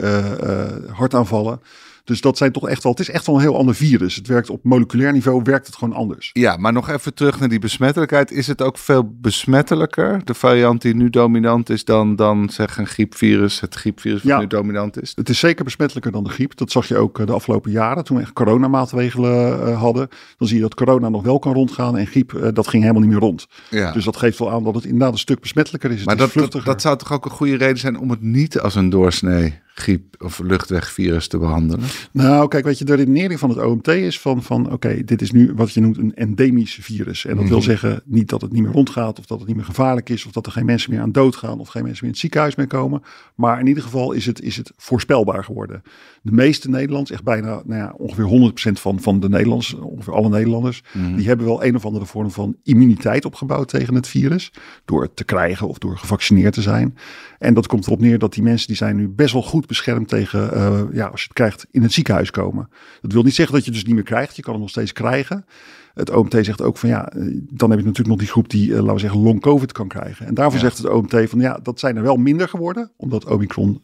hartaanvallen. 0.91 1.61
Dus 2.03 2.21
dat 2.21 2.37
zijn 2.37 2.51
toch 2.51 2.69
echt 2.69 2.83
wel, 2.83 2.91
het 2.91 3.01
is 3.01 3.09
echt 3.09 3.25
wel 3.25 3.35
een 3.35 3.41
heel 3.41 3.57
ander 3.57 3.75
virus. 3.75 4.15
Het 4.15 4.27
werkt 4.27 4.49
op 4.49 4.63
moleculair 4.63 5.11
niveau, 5.11 5.41
werkt 5.43 5.65
het 5.65 5.75
gewoon 5.75 5.93
anders. 5.93 6.29
Ja, 6.33 6.57
maar 6.57 6.73
nog 6.73 6.89
even 6.89 7.13
terug 7.13 7.39
naar 7.39 7.49
die 7.49 7.59
besmettelijkheid. 7.59 8.31
Is 8.31 8.47
het 8.47 8.61
ook 8.61 8.77
veel 8.77 9.15
besmettelijker, 9.21 10.21
de 10.23 10.33
variant 10.33 10.81
die 10.81 10.95
nu 10.95 11.09
dominant 11.09 11.69
is, 11.69 11.85
dan, 11.85 12.15
dan 12.15 12.49
zeg 12.49 12.77
een 12.77 12.87
griepvirus, 12.87 13.59
het 13.59 13.75
griepvirus 13.75 14.23
wat 14.23 14.31
ja, 14.31 14.39
nu 14.39 14.47
dominant 14.47 15.01
is? 15.01 15.11
Het 15.15 15.29
is 15.29 15.39
zeker 15.39 15.63
besmettelijker 15.63 16.11
dan 16.11 16.23
de 16.23 16.29
griep. 16.29 16.57
Dat 16.57 16.71
zag 16.71 16.87
je 16.87 16.97
ook 16.97 17.25
de 17.25 17.33
afgelopen 17.33 17.71
jaren, 17.71 18.03
toen 18.03 18.17
we 18.17 18.23
echt 18.23 18.33
coronamaatregelen 18.33 19.67
uh, 19.67 19.79
hadden. 19.79 20.07
Dan 20.37 20.47
zie 20.47 20.57
je 20.57 20.63
dat 20.63 20.75
corona 20.75 21.09
nog 21.09 21.23
wel 21.23 21.39
kan 21.39 21.53
rondgaan 21.53 21.97
en 21.97 22.07
griep, 22.07 22.33
uh, 22.33 22.47
dat 22.53 22.67
ging 22.67 22.81
helemaal 22.83 23.03
niet 23.03 23.11
meer 23.11 23.19
rond. 23.19 23.47
Ja. 23.69 23.91
Dus 23.91 24.05
dat 24.05 24.17
geeft 24.17 24.39
wel 24.39 24.51
aan 24.51 24.63
dat 24.63 24.75
het 24.75 24.83
inderdaad 24.83 25.11
een 25.11 25.19
stuk 25.19 25.39
besmettelijker 25.39 25.91
is. 25.91 26.03
Maar 26.03 26.17
het 26.17 26.33
dat, 26.33 26.51
dat, 26.51 26.65
dat 26.65 26.81
zou 26.81 26.97
toch 26.97 27.13
ook 27.13 27.25
een 27.25 27.31
goede 27.31 27.57
reden 27.57 27.77
zijn 27.77 27.99
om 27.99 28.09
het 28.09 28.21
niet 28.21 28.59
als 28.59 28.75
een 28.75 28.89
doorsnee 28.89 29.59
griep 29.79 30.23
of 30.23 30.39
luchtwegvirus 30.39 31.27
te 31.27 31.37
behandelen? 31.37 31.85
Nou, 32.11 32.47
kijk, 32.47 32.65
weet 32.65 32.77
je, 32.77 32.85
de 32.85 32.93
redenering 32.93 33.39
van 33.39 33.49
het 33.49 33.57
OMT 33.57 33.87
is 33.87 34.19
van, 34.19 34.43
van 34.43 34.65
oké, 34.65 34.73
okay, 34.73 35.03
dit 35.03 35.21
is 35.21 35.31
nu 35.31 35.53
wat 35.55 35.73
je 35.73 35.81
noemt 35.81 35.97
een 35.97 36.15
endemisch 36.15 36.77
virus. 36.81 37.25
En 37.25 37.35
dat 37.35 37.47
wil 37.47 37.61
zeggen 37.61 38.01
niet 38.05 38.29
dat 38.29 38.41
het 38.41 38.51
niet 38.51 38.63
meer 38.63 38.71
rondgaat 38.71 39.19
of 39.19 39.25
dat 39.25 39.37
het 39.39 39.47
niet 39.47 39.55
meer 39.55 39.65
gevaarlijk 39.65 40.09
is 40.09 40.25
of 40.25 40.31
dat 40.31 40.45
er 40.45 40.51
geen 40.51 40.65
mensen 40.65 40.91
meer 40.91 41.01
aan 41.01 41.11
dood 41.11 41.35
gaan 41.35 41.59
of 41.59 41.67
geen 41.67 41.83
mensen 41.83 41.99
meer 41.99 42.03
in 42.03 42.09
het 42.09 42.17
ziekenhuis 42.19 42.55
meer 42.55 42.67
komen. 42.67 43.01
Maar 43.35 43.59
in 43.59 43.67
ieder 43.67 43.83
geval 43.83 44.11
is 44.11 44.25
het, 44.25 44.41
is 44.41 44.57
het 44.57 44.71
voorspelbaar 44.77 45.43
geworden. 45.43 45.81
De 46.21 46.31
meeste 46.31 46.69
Nederlanders, 46.69 47.11
echt 47.11 47.23
bijna 47.23 47.61
nou 47.65 47.81
ja, 47.81 47.93
ongeveer 47.97 48.51
100% 48.69 48.71
van, 48.71 48.99
van 48.99 49.19
de 49.19 49.29
Nederlanders, 49.29 49.73
ongeveer 49.73 50.13
alle 50.13 50.29
Nederlanders, 50.29 50.83
mm. 50.93 51.15
die 51.15 51.27
hebben 51.27 51.45
wel 51.45 51.63
een 51.63 51.75
of 51.75 51.85
andere 51.85 52.05
vorm 52.05 52.31
van 52.31 52.55
immuniteit 52.63 53.25
opgebouwd 53.25 53.67
tegen 53.67 53.95
het 53.95 54.07
virus. 54.07 54.51
Door 54.85 55.01
het 55.01 55.15
te 55.15 55.23
krijgen 55.23 55.67
of 55.67 55.77
door 55.77 55.97
gevaccineerd 55.97 56.53
te 56.53 56.61
zijn. 56.61 56.97
En 57.39 57.53
dat 57.53 57.67
komt 57.67 57.85
erop 57.85 57.99
neer 57.99 58.19
dat 58.19 58.33
die 58.33 58.43
mensen 58.43 58.67
die 58.67 58.75
zijn 58.75 58.95
nu 58.95 59.07
best 59.07 59.33
wel 59.33 59.43
goed 59.43 59.65
beschermd 59.69 60.07
tegen, 60.07 60.53
uh, 60.53 60.81
ja, 60.91 61.05
als 61.05 61.21
je 61.21 61.27
het 61.27 61.35
krijgt, 61.35 61.67
in 61.71 61.81
het 61.81 61.93
ziekenhuis 61.93 62.31
komen. 62.31 62.69
Dat 63.01 63.13
wil 63.13 63.23
niet 63.23 63.35
zeggen 63.35 63.55
dat 63.55 63.63
je 63.63 63.71
het 63.71 63.79
dus 63.79 63.87
niet 63.87 63.95
meer 63.95 64.09
krijgt. 64.09 64.35
Je 64.35 64.41
kan 64.41 64.53
het 64.53 64.61
nog 64.61 64.69
steeds 64.69 64.93
krijgen. 64.93 65.45
Het 65.93 66.09
OMT 66.09 66.37
zegt 66.41 66.61
ook 66.61 66.77
van 66.77 66.89
ja, 66.89 67.11
dan 67.49 67.69
heb 67.69 67.79
je 67.79 67.85
natuurlijk 67.85 68.07
nog 68.07 68.17
die 68.17 68.27
groep 68.27 68.49
die, 68.49 68.69
uh, 68.69 68.75
laten 68.75 68.93
we 68.93 68.99
zeggen, 68.99 69.19
long 69.19 69.41
COVID 69.41 69.71
kan 69.71 69.87
krijgen. 69.87 70.25
En 70.25 70.33
daarvoor 70.33 70.59
ja. 70.59 70.65
zegt 70.65 70.77
het 70.77 70.89
OMT 70.89 71.29
van 71.29 71.39
ja, 71.39 71.59
dat 71.63 71.79
zijn 71.79 71.95
er 71.95 72.03
wel 72.03 72.15
minder 72.15 72.49
geworden, 72.49 72.91
omdat 72.97 73.25
Omicron 73.25 73.81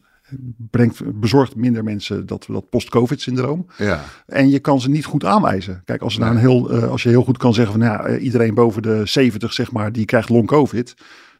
brengt, 0.70 1.20
bezorgt 1.20 1.56
minder 1.56 1.84
mensen 1.84 2.26
dat, 2.26 2.46
dat 2.48 2.68
post-COVID-syndroom. 2.70 3.66
Ja. 3.78 4.04
En 4.26 4.48
je 4.48 4.58
kan 4.58 4.80
ze 4.80 4.90
niet 4.90 5.04
goed 5.04 5.24
aanwijzen. 5.24 5.82
Kijk, 5.84 6.02
als, 6.02 6.18
nou 6.18 6.32
een 6.32 6.40
heel, 6.40 6.74
uh, 6.74 6.90
als 6.90 7.02
je 7.02 7.08
heel 7.08 7.22
goed 7.22 7.38
kan 7.38 7.54
zeggen 7.54 7.72
van 7.72 7.82
ja, 7.82 8.16
iedereen 8.16 8.54
boven 8.54 8.82
de 8.82 9.06
70, 9.06 9.52
zeg 9.52 9.72
maar, 9.72 9.92
die 9.92 10.04
krijgt 10.04 10.28
long 10.28 10.46
COVID. 10.46 10.94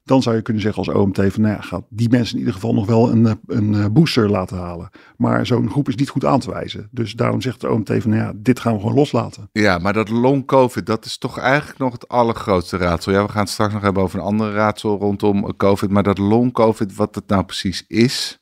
Dan 0.07 0.23
zou 0.23 0.37
je 0.37 0.43
kunnen 0.43 0.63
zeggen 0.63 0.85
als 0.85 0.95
OMT 0.95 1.17
van 1.17 1.43
nou 1.43 1.55
ja, 1.55 1.61
gaat 1.61 1.85
die 1.89 2.09
mensen 2.09 2.33
in 2.33 2.39
ieder 2.39 2.55
geval 2.55 2.75
nog 2.75 2.87
wel 2.87 3.11
een, 3.11 3.41
een 3.47 3.93
booster 3.93 4.31
laten 4.31 4.57
halen. 4.57 4.91
Maar 5.17 5.47
zo'n 5.47 5.71
groep 5.71 5.89
is 5.89 5.95
niet 5.95 6.09
goed 6.09 6.25
aan 6.25 6.41
te 6.41 6.51
wijzen. 6.51 6.89
Dus 6.91 7.13
daarom 7.13 7.41
zegt 7.41 7.61
de 7.61 7.71
OMT 7.71 7.89
van 7.99 8.11
nou 8.11 8.23
ja, 8.23 8.33
dit 8.37 8.61
gaan 8.61 8.73
we 8.73 8.81
gewoon 8.81 8.95
loslaten. 8.95 9.49
Ja, 9.53 9.79
maar 9.79 9.93
dat 9.93 10.09
long 10.09 10.47
COVID, 10.47 10.87
dat 10.87 11.05
is 11.05 11.19
toch 11.19 11.39
eigenlijk 11.39 11.79
nog 11.79 11.93
het 11.93 12.09
allergrootste 12.09 12.77
raadsel. 12.77 13.13
Ja, 13.13 13.27
we 13.27 13.33
gaan 13.33 13.43
het 13.43 13.51
straks 13.51 13.73
nog 13.73 13.83
hebben 13.83 14.03
over 14.03 14.19
een 14.19 14.25
andere 14.25 14.53
raadsel 14.53 14.99
rondom 14.99 15.57
COVID. 15.57 15.91
Maar 15.91 16.03
dat 16.03 16.19
long 16.19 16.53
COVID, 16.53 16.95
wat 16.95 17.15
het 17.15 17.29
nou 17.29 17.45
precies 17.45 17.85
is, 17.89 18.41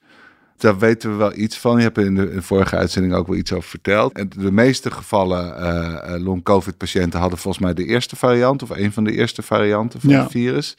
daar 0.57 0.79
weten 0.79 1.11
we 1.11 1.17
wel 1.17 1.37
iets 1.37 1.59
van. 1.59 1.77
Je 1.77 1.83
hebt 1.83 1.99
in 1.99 2.15
de, 2.15 2.29
in 2.29 2.37
de 2.37 2.43
vorige 2.43 2.77
uitzending 2.77 3.15
ook 3.15 3.27
wel 3.27 3.37
iets 3.37 3.53
over 3.53 3.69
verteld. 3.69 4.13
En 4.13 4.29
de 4.37 4.53
meeste 4.53 4.91
gevallen 4.91 5.63
uh, 5.63 6.25
long-covid-patiënten 6.25 7.21
hadden 7.21 7.39
volgens 7.39 7.65
mij 7.65 7.75
de 7.75 7.85
eerste 7.85 8.17
variant... 8.17 8.63
of 8.63 8.71
een 8.71 8.93
van 8.93 9.05
de 9.05 9.13
eerste 9.13 9.43
varianten 9.43 10.01
van 10.01 10.11
ja. 10.11 10.23
het 10.23 10.31
virus. 10.31 10.77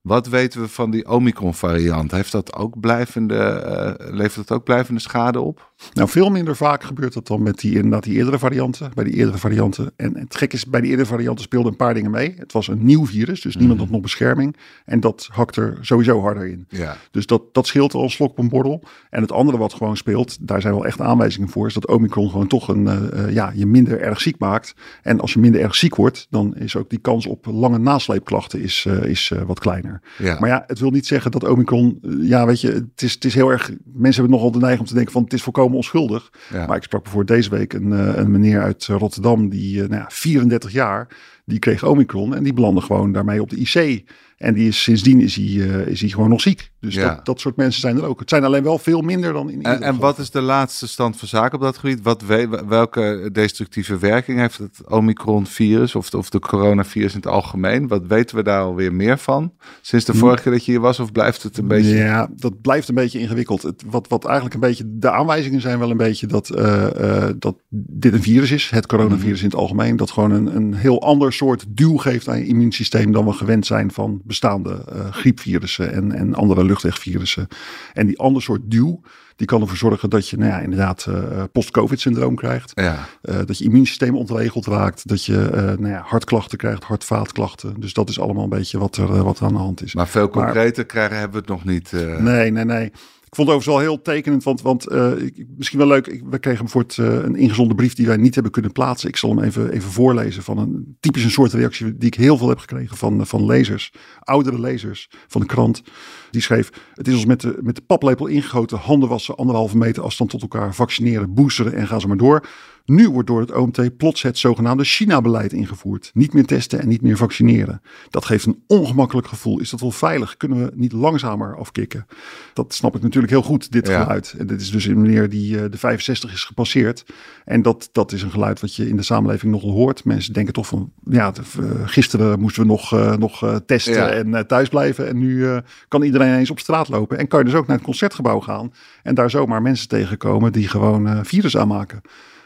Wat 0.00 0.28
weten 0.28 0.60
we 0.60 0.68
van 0.68 0.90
die 0.90 1.08
Omicron-variant? 1.08 2.10
Heeft 2.10 2.32
dat 2.32 2.54
ook 2.54 2.80
blijvende, 2.80 3.64
uh, 4.00 4.12
levert 4.14 4.48
dat 4.48 4.58
ook 4.58 4.64
blijvende 4.64 5.00
schade 5.00 5.40
op? 5.40 5.72
Nou, 5.92 6.08
veel 6.08 6.30
minder 6.30 6.56
vaak 6.56 6.82
gebeurt 6.82 7.12
dat 7.12 7.26
dan 7.26 7.42
met 7.42 7.58
die, 7.58 7.74
inderdaad 7.74 8.02
die 8.02 8.16
eerdere 8.16 8.38
varianten. 8.38 8.90
Bij 8.94 9.04
die 9.04 9.14
eerdere 9.14 9.38
varianten. 9.38 9.92
En 9.96 10.18
het 10.18 10.36
gek 10.36 10.52
is, 10.52 10.66
bij 10.66 10.80
die 10.80 10.90
eerdere 10.90 11.08
varianten 11.08 11.44
speelden 11.44 11.70
een 11.70 11.76
paar 11.76 11.94
dingen 11.94 12.10
mee. 12.10 12.34
Het 12.36 12.52
was 12.52 12.68
een 12.68 12.84
nieuw 12.84 13.06
virus, 13.06 13.40
dus 13.40 13.56
niemand 13.56 13.80
had 13.80 13.90
nog 13.90 14.00
bescherming. 14.00 14.56
En 14.84 15.00
dat 15.00 15.28
hakt 15.32 15.56
er 15.56 15.78
sowieso 15.80 16.20
harder 16.20 16.46
in. 16.46 16.66
Ja. 16.68 16.96
Dus 17.10 17.26
dat, 17.26 17.42
dat 17.52 17.66
scheelt 17.66 17.94
al 17.94 18.02
een 18.02 18.10
slok 18.10 18.30
op 18.30 18.38
een 18.38 18.48
borrel. 18.48 18.82
En 19.10 19.20
het 19.22 19.32
andere 19.32 19.58
wat 19.58 19.72
gewoon 19.72 19.96
speelt, 19.96 20.48
daar 20.48 20.60
zijn 20.60 20.74
wel 20.74 20.86
echt 20.86 21.00
aanwijzingen 21.00 21.48
voor, 21.48 21.66
is 21.66 21.74
dat 21.74 21.88
Omicron 21.88 22.30
gewoon 22.30 22.46
toch 22.46 22.68
een, 22.68 22.84
uh, 22.84 23.32
ja, 23.32 23.52
je 23.54 23.66
minder 23.66 24.00
erg 24.00 24.20
ziek 24.20 24.38
maakt. 24.38 24.74
En 25.02 25.20
als 25.20 25.32
je 25.32 25.38
minder 25.38 25.60
erg 25.60 25.74
ziek 25.74 25.96
wordt, 25.96 26.26
dan 26.30 26.56
is 26.56 26.76
ook 26.76 26.90
die 26.90 26.98
kans 26.98 27.26
op 27.26 27.46
lange 27.46 27.78
nasleepklachten 27.78 28.60
is, 28.60 28.84
uh, 28.88 29.04
is 29.04 29.32
wat 29.46 29.58
kleiner. 29.58 29.89
Ja. 30.18 30.36
Maar 30.40 30.48
ja, 30.48 30.64
het 30.66 30.78
wil 30.78 30.90
niet 30.90 31.06
zeggen 31.06 31.30
dat 31.30 31.44
Omicron, 31.44 31.98
ja, 32.20 32.46
weet 32.46 32.60
je, 32.60 32.68
het 32.68 33.02
is, 33.02 33.14
het 33.14 33.24
is 33.24 33.34
heel 33.34 33.48
erg, 33.48 33.70
mensen 33.84 34.20
hebben 34.20 34.30
nogal 34.30 34.50
de 34.50 34.58
neiging 34.58 34.80
om 34.80 34.86
te 34.86 34.94
denken 34.94 35.12
van 35.12 35.22
het 35.22 35.32
is 35.32 35.42
volkomen 35.42 35.76
onschuldig. 35.76 36.30
Ja. 36.52 36.66
Maar 36.66 36.76
ik 36.76 36.82
sprak 36.82 37.02
bijvoorbeeld 37.02 37.38
deze 37.38 37.50
week 37.50 37.72
een, 37.72 37.90
een 37.90 38.30
meneer 38.30 38.62
uit 38.62 38.86
Rotterdam, 38.86 39.48
die 39.48 39.78
nou 39.78 39.94
ja, 39.94 40.06
34 40.08 40.72
jaar, 40.72 41.08
die 41.44 41.58
kreeg 41.58 41.84
Omicron 41.84 42.34
en 42.34 42.42
die 42.42 42.52
belandde 42.52 42.80
gewoon 42.80 43.12
daarmee 43.12 43.42
op 43.42 43.50
de 43.50 43.56
IC. 43.56 44.04
En 44.40 44.54
die 44.54 44.68
is, 44.68 44.82
sindsdien 44.82 45.20
is 45.20 45.34
hij, 45.36 45.44
uh, 45.44 45.86
is 45.86 46.00
hij 46.00 46.10
gewoon 46.10 46.28
nog 46.28 46.40
ziek. 46.40 46.70
Dus 46.80 46.94
Ja. 46.94 47.14
dat, 47.14 47.24
dat 47.24 47.40
soort 47.40 47.56
mensen 47.56 47.80
zijn 47.80 47.96
er 47.96 48.04
ook. 48.04 48.20
Het 48.20 48.28
zijn 48.28 48.44
alleen 48.44 48.62
wel 48.62 48.78
veel 48.78 49.00
minder 49.00 49.32
dan 49.32 49.50
in 49.50 49.56
ieder 49.56 49.72
En, 49.72 49.82
en 49.82 49.98
wat 49.98 50.18
is 50.18 50.30
de 50.30 50.40
laatste 50.40 50.88
stand 50.88 51.16
van 51.16 51.28
zaken 51.28 51.54
op 51.58 51.64
dat 51.64 51.78
gebied? 51.78 52.02
Wat 52.02 52.22
we- 52.22 52.62
welke 52.68 53.28
destructieve 53.32 53.98
werking 53.98 54.38
heeft 54.38 54.58
het 54.58 54.80
Omicron-virus 54.88 55.94
of, 55.94 56.14
of 56.14 56.30
de 56.30 56.38
coronavirus 56.38 57.10
in 57.12 57.16
het 57.18 57.26
algemeen? 57.26 57.88
Wat 57.88 58.06
weten 58.06 58.36
we 58.36 58.42
daar 58.42 58.62
alweer 58.62 58.94
meer 58.94 59.18
van? 59.18 59.52
Sinds 59.80 60.04
de 60.04 60.14
vorige 60.14 60.42
keer 60.42 60.52
dat 60.52 60.64
je 60.64 60.70
hier 60.70 60.80
was, 60.80 60.98
of 61.00 61.12
blijft 61.12 61.42
het 61.42 61.58
een 61.58 61.66
beetje... 61.68 61.94
Ja, 61.96 62.28
dat 62.36 62.60
blijft 62.60 62.88
een 62.88 62.94
beetje 62.94 63.18
ingewikkeld. 63.20 63.62
Het, 63.62 63.82
wat, 63.86 64.08
wat 64.08 64.24
eigenlijk 64.24 64.54
een 64.54 64.60
beetje, 64.60 64.84
de 64.86 65.10
aanwijzingen 65.10 65.60
zijn 65.60 65.78
wel 65.78 65.90
een 65.90 65.96
beetje 65.96 66.26
dat, 66.26 66.50
eh, 66.50 67.24
eh, 67.26 67.34
dat 67.38 67.56
dit 67.68 68.12
een 68.12 68.22
virus 68.22 68.50
is, 68.50 68.70
het 68.70 68.86
coronavirus 68.86 69.38
in 69.40 69.44
het 69.46 69.54
algemeen, 69.54 69.96
dat 69.96 70.10
gewoon 70.10 70.30
een, 70.30 70.56
een 70.56 70.74
heel 70.74 71.02
ander 71.02 71.32
soort 71.32 71.64
duw 71.68 71.96
geeft 71.96 72.28
aan 72.28 72.38
je 72.38 72.46
immuunsysteem 72.46 73.12
dan 73.12 73.24
we 73.24 73.32
gewend 73.32 73.66
zijn 73.66 73.90
van 73.92 74.20
bestaande 74.30 74.84
eh, 74.92 75.12
griepvirussen 75.12 75.92
en, 75.92 76.12
en 76.12 76.34
andere 76.34 76.64
luchtwegvirussen. 76.64 77.48
En 77.92 78.06
die 78.06 78.18
ander 78.18 78.42
soort 78.42 78.60
duw, 78.64 79.00
die 79.36 79.46
kan 79.46 79.60
ervoor 79.60 79.76
zorgen 79.76 80.10
dat 80.10 80.28
je 80.28 80.36
nou 80.36 80.50
ja, 80.50 80.58
inderdaad 80.58 81.06
eh, 81.08 81.42
post-covid-syndroom 81.52 82.34
krijgt. 82.34 82.72
Ja. 82.74 83.06
Eh, 83.22 83.38
dat 83.44 83.58
je 83.58 83.64
immuunsysteem 83.64 84.16
ontregeld 84.16 84.66
raakt. 84.66 85.08
Dat 85.08 85.24
je 85.24 85.48
eh, 85.48 85.62
nou 85.62 85.88
ja, 85.88 86.02
hartklachten 86.06 86.58
krijgt, 86.58 86.84
hartvaatklachten. 86.84 87.74
Dus 87.80 87.92
dat 87.92 88.08
is 88.08 88.20
allemaal 88.20 88.42
een 88.44 88.48
beetje 88.48 88.78
wat 88.78 88.96
er, 88.96 89.14
eh, 89.14 89.20
wat 89.22 89.38
er 89.38 89.44
aan 89.46 89.52
de 89.52 89.58
hand 89.58 89.82
is. 89.82 89.94
Maar 89.94 90.08
veel 90.08 90.28
concreter 90.28 90.86
krijgen 90.86 91.16
hebben 91.18 91.32
we 91.32 91.38
het 91.38 91.48
nog 91.48 91.64
niet. 91.64 91.92
eh. 91.92 92.16
Nee, 92.18 92.50
nee, 92.50 92.64
nee. 92.64 92.92
Ik 93.30 93.36
vond 93.36 93.48
het 93.48 93.56
overigens 93.56 93.84
wel 93.84 93.94
heel 93.94 94.02
tekenend, 94.02 94.44
want, 94.44 94.62
want 94.62 94.86
eh, 94.86 95.12
misschien 95.56 95.78
wel 95.78 95.88
leuk. 95.88 96.06
Ik, 96.06 96.22
we 96.30 96.38
kregen 96.38 96.64
bijvoorbeeld 96.64 96.98
eh, 96.98 97.24
een 97.24 97.36
ingezonden 97.36 97.76
brief 97.76 97.94
die 97.94 98.06
wij 98.06 98.16
niet 98.16 98.34
hebben 98.34 98.52
kunnen 98.52 98.72
plaatsen. 98.72 99.08
Ik 99.08 99.16
zal 99.16 99.30
hem 99.30 99.44
even, 99.44 99.70
even 99.72 99.90
voorlezen 99.90 100.42
van 100.42 100.58
een 100.58 100.96
typisch 101.00 101.24
een 101.24 101.30
soort 101.30 101.52
reactie 101.52 101.96
die 101.96 102.06
ik 102.06 102.14
heel 102.14 102.36
veel 102.36 102.48
heb 102.48 102.58
gekregen 102.58 102.96
van, 102.96 103.20
eh, 103.20 103.26
van 103.26 103.46
lezers. 103.46 103.92
Oudere 104.20 104.60
lezers 104.60 105.10
van 105.28 105.40
de 105.40 105.46
krant. 105.46 105.82
Die 106.30 106.40
schreef, 106.42 106.70
het 106.94 107.08
is 107.08 107.14
ons 107.14 107.24
met 107.26 107.40
de, 107.40 107.58
met 107.60 107.74
de 107.74 107.82
paplepel 107.86 108.26
ingegoten, 108.26 108.78
handen 108.78 109.08
wassen, 109.08 109.36
anderhalve 109.36 109.76
meter 109.76 110.02
afstand 110.02 110.30
tot 110.30 110.42
elkaar, 110.42 110.74
vaccineren, 110.74 111.34
boosteren 111.34 111.72
en 111.74 111.86
ga 111.86 111.98
zo 111.98 112.08
maar 112.08 112.16
door. 112.16 112.48
Nu 112.84 113.08
wordt 113.08 113.28
door 113.28 113.40
het 113.40 113.52
OMT 113.52 113.96
plots 113.96 114.22
het 114.22 114.38
zogenaamde 114.38 114.84
China-beleid 114.84 115.52
ingevoerd. 115.52 116.10
Niet 116.14 116.32
meer 116.32 116.44
testen 116.46 116.80
en 116.80 116.88
niet 116.88 117.02
meer 117.02 117.16
vaccineren. 117.16 117.80
Dat 118.10 118.24
geeft 118.24 118.46
een 118.46 118.62
ongemakkelijk 118.66 119.26
gevoel. 119.26 119.60
Is 119.60 119.70
dat 119.70 119.80
wel 119.80 119.90
veilig? 119.90 120.36
Kunnen 120.36 120.64
we 120.64 120.70
niet 120.74 120.92
langzamer 120.92 121.56
afkicken? 121.56 122.06
Dat 122.54 122.74
snap 122.74 122.96
ik 122.96 123.02
natuurlijk 123.02 123.32
heel 123.32 123.42
goed, 123.42 123.72
dit 123.72 123.86
Ja. 123.86 124.02
geluid. 124.02 124.34
En 124.38 124.46
dit 124.46 124.60
is 124.60 124.70
dus 124.70 124.84
een 124.84 125.00
meneer 125.00 125.28
die 125.28 125.58
eh, 125.62 125.70
de 125.70 125.78
65 125.78 126.32
is 126.32 126.44
gepasseerd. 126.44 127.04
En 127.44 127.62
dat, 127.62 127.88
dat 127.92 128.12
is 128.12 128.22
een 128.22 128.30
geluid 128.30 128.60
wat 128.60 128.74
je 128.74 128.88
in 128.88 128.96
de 128.96 129.02
samenleving 129.02 129.52
nogal 129.52 129.70
hoort. 129.70 130.04
Mensen 130.04 130.32
denken 130.32 130.52
toch 130.52 130.66
van, 130.66 130.92
ja, 131.04 131.30
de- 131.30 131.40
eh, 131.60 131.88
gisteren 131.88 132.40
moesten 132.40 132.62
we 132.62 132.68
nog, 132.68 132.92
eh, 132.92 133.16
nog 133.16 133.60
testen 133.66 133.94
Ja. 133.94 134.08
en 134.10 134.34
eh, 134.34 134.42
thuis 134.42 134.68
blijven. 134.68 135.08
En 135.08 135.18
nu 135.18 135.46
kan 135.88 136.02
iedereen 136.02 136.19
eens 136.26 136.50
op 136.50 136.58
straat 136.58 136.88
lopen. 136.88 137.18
En 137.18 137.28
kan 137.28 137.38
je 137.38 137.44
dus 137.44 137.54
ook 137.54 137.66
naar 137.66 137.76
het 137.76 137.84
concertgebouw 137.84 138.40
gaan. 138.40 138.72
En 139.02 139.14
daar 139.14 139.30
zomaar 139.30 139.62
mensen 139.62 139.88
tegenkomen 139.88 140.52
die 140.52 140.68
gewoon 140.68 141.08
eh, 141.08 141.18
virus 141.22 141.56
aanmaken. 141.56 142.00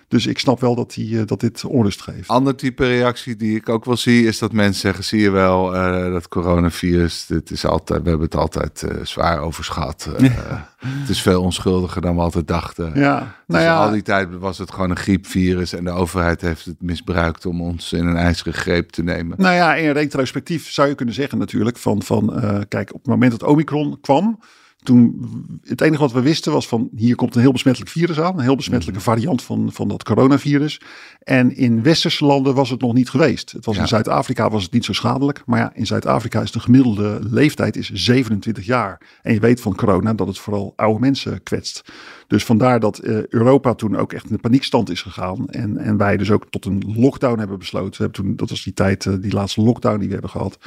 Dus 0.09 0.27
ik 0.27 0.39
snap 0.39 0.61
wel 0.61 0.75
dat, 0.75 0.93
die, 0.95 1.21
eh, 1.21 1.27
dat 1.27 1.41
dit 1.41 1.65
onrust 1.65 2.03
geeft. 2.03 2.29
Ander 2.29 2.57
type 2.57 2.87
reactie 2.87 3.37
die 3.37 3.57
ik 3.57 3.69
ook 3.69 3.85
wel 3.85 3.97
zie, 3.97 4.27
is 4.27 4.39
dat 4.39 4.53
mensen 4.53 4.81
zeggen: 4.81 5.05
zie 5.05 5.21
je 5.21 5.31
wel, 5.31 5.75
eh, 5.75 6.13
dat 6.13 6.29
coronavirus, 6.29 7.27
dit 7.27 7.51
is 7.51 7.67
altijd, 7.67 8.03
we 8.03 8.09
hebben 8.09 8.27
het 8.27 8.37
altijd 8.37 8.83
eh, 8.83 9.05
zwaar 9.05 9.39
overschat. 9.41 10.09
Eh, 10.19 10.61
Het 11.01 11.09
is 11.09 11.23
veel 11.23 11.43
onschuldiger 11.43 12.03
dan 12.03 12.15
we 12.15 12.21
altijd 12.21 12.49
dachten. 12.49 12.93
Ja, 12.95 13.19
Dus 13.19 13.57
nou 13.57 13.63
ja, 13.63 13.85
al 13.85 13.91
die 13.91 14.03
tijd 14.03 14.29
was 14.39 14.59
het 14.59 14.71
gewoon 14.73 14.91
een 14.91 14.97
griepvirus 14.97 15.73
en 15.73 15.85
de 15.85 15.91
overheid 15.91 16.41
heeft 16.41 16.65
het 16.65 16.83
misbruikt 16.83 17.47
om 17.47 17.61
ons 17.61 17.93
in 17.93 18.07
een 18.07 18.17
ijzeren 18.17 18.53
greep 18.55 18.91
te 18.91 19.03
nemen. 19.03 19.37
Nou 19.41 19.55
ja, 19.55 19.75
in 19.75 19.91
retrospectief 19.91 20.71
zou 20.71 20.89
je 20.89 20.95
kunnen 20.95 21.15
zeggen 21.15 21.39
natuurlijk 21.39 21.77
van, 21.77 22.03
van 22.03 22.27
kijk, 22.69 22.95
op 22.95 22.99
het 23.01 23.07
moment 23.11 23.31
dat 23.31 23.43
Omicron 23.43 23.99
kwam, 24.01 24.39
toen 24.85 25.27
het 25.63 25.81
enige 25.81 26.01
wat 26.01 26.13
we 26.13 26.21
wisten 26.21 26.53
was 26.53 26.69
van 26.69 26.89
hier 26.97 27.15
komt 27.15 27.35
een 27.35 27.41
heel 27.41 27.53
besmettelijk 27.53 27.91
virus 27.91 28.21
aan, 28.21 28.35
een 28.35 28.45
heel 28.45 28.57
besmettelijke 28.57 29.01
variant 29.01 29.43
van, 29.43 29.73
van 29.73 29.89
dat 29.89 30.03
coronavirus. 30.03 30.81
En 31.23 31.57
in 31.57 31.83
westerse 31.83 32.25
landen 32.25 32.55
was 32.55 32.71
het 32.71 32.81
nog 32.81 32.93
niet 32.93 33.11
geweest. 33.11 33.53
Het 33.53 33.65
was 33.65 33.75
Ja. 33.75 33.81
in 33.81 33.89
Zuid-Afrika 33.89 34.51
was 34.51 34.63
het 34.63 34.73
niet 34.73 34.85
zo 34.85 34.93
schadelijk, 34.93 35.43
maar 35.47 35.59
ja, 35.59 35.73
in 35.75 35.87
Zuid-Afrika 35.87 36.41
is 36.43 36.53
de 36.53 36.61
gemiddelde 36.61 37.19
leeftijd 37.31 37.77
is 37.77 37.91
27 37.93 38.67
jaar. 38.67 39.01
En 39.23 39.35
je 39.35 39.41
weet 39.41 39.61
van 39.61 39.75
corona 39.75 40.15
dat 40.15 40.27
het 40.27 40.39
vooral 40.39 40.73
oude 40.77 41.01
mensen 41.01 41.43
kwetst. 41.43 41.93
Dus 42.27 42.45
vandaar 42.45 42.81
dat 42.81 42.99
eh, 42.99 43.27
Europa 43.27 43.75
toen 43.75 43.97
ook 43.97 44.13
echt 44.13 44.25
in 44.25 44.33
de 44.33 44.39
paniekstand 44.41 44.91
is 44.91 45.03
gegaan. 45.03 45.49
En, 45.49 45.79
en 45.79 45.97
wij 45.97 46.17
dus 46.17 46.31
ook 46.31 46.47
tot 46.51 46.65
een 46.65 46.83
lockdown 46.97 47.39
hebben 47.39 47.59
besloten. 47.59 47.91
We 47.91 48.03
hebben 48.03 48.23
toen, 48.25 48.37
dat 48.37 48.51
was 48.51 48.63
die 48.65 48.73
tijd, 48.75 49.07
eh, 49.07 49.13
die 49.21 49.33
laatste 49.33 49.61
lockdown 49.63 49.99
die 49.99 50.07
we 50.07 50.13
hebben 50.13 50.31
gehad. 50.31 50.59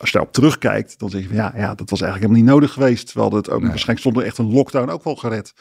Als 0.00 0.10
je 0.10 0.16
daarop 0.16 0.34
terugkijkt, 0.34 0.98
dan 0.98 1.10
zeg 1.10 1.20
je 1.20 1.26
van 1.26 1.36
ja, 1.36 1.52
ja, 1.56 1.74
dat 1.74 1.90
was 1.90 2.00
eigenlijk 2.00 2.32
helemaal 2.32 2.42
niet 2.42 2.60
nodig 2.60 2.72
geweest. 2.72 3.12
We 3.12 3.20
hadden 3.20 3.38
het 3.38 3.50
ook, 3.50 3.60
waarschijnlijk 3.60 3.98
stond 3.98 4.16
er 4.16 4.22
echt 4.22 4.38
een 4.38 4.52
lockdown 4.52 4.90
ook 4.90 5.04
wel 5.04 5.16
gered. 5.16 5.54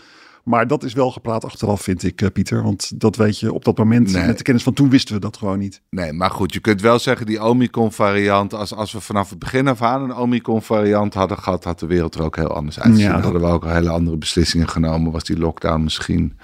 Maar 0.50 0.68
dat 0.68 0.84
is 0.84 0.94
wel 0.94 1.12
gepraat 1.12 1.46
achteraf, 1.46 1.82
vind 1.82 2.04
ik, 2.04 2.22
eh, 2.22 2.28
Pieter. 2.34 2.64
Want 2.64 3.00
dat 3.00 3.16
weet 3.16 3.40
je 3.40 3.54
op 3.54 3.66
dat 3.66 3.78
moment, 3.78 4.12
Nee. 4.14 4.26
met 4.26 4.38
de 4.38 4.44
kennis 4.44 4.64
van 4.64 4.74
toen 4.74 4.90
wisten 4.90 5.14
we 5.16 5.22
dat 5.22 5.38
gewoon 5.38 5.60
niet. 5.60 5.82
Nee, 5.90 6.14
maar 6.14 6.30
goed, 6.32 6.54
je 6.54 6.60
kunt 6.60 6.82
wel 6.82 7.00
zeggen, 7.00 7.26
die 7.26 7.44
Omicron-variant, 7.44 8.54
als, 8.54 8.74
als 8.76 8.92
we 8.92 9.00
vanaf 9.02 9.30
het 9.30 9.40
begin 9.40 9.68
af 9.68 9.82
aan 9.82 10.02
een 10.04 10.16
Omicron-variant 10.16 11.14
hadden 11.14 11.38
gehad, 11.38 11.64
had 11.64 11.80
de 11.80 11.86
wereld 11.86 12.16
er 12.16 12.24
ook 12.24 12.36
heel 12.36 12.54
anders 12.54 12.80
uitgezien. 12.80 13.06
Ja, 13.06 13.12
Dan 13.12 13.22
dat- 13.22 13.32
hadden 13.32 13.50
we 13.50 13.56
ook 13.56 13.66
hele 13.66 13.90
andere 13.90 14.18
beslissingen 14.18 14.70
genomen. 14.70 15.12
Was 15.12 15.24
die 15.24 15.38
lockdown 15.38 15.84
misschien 15.84 16.38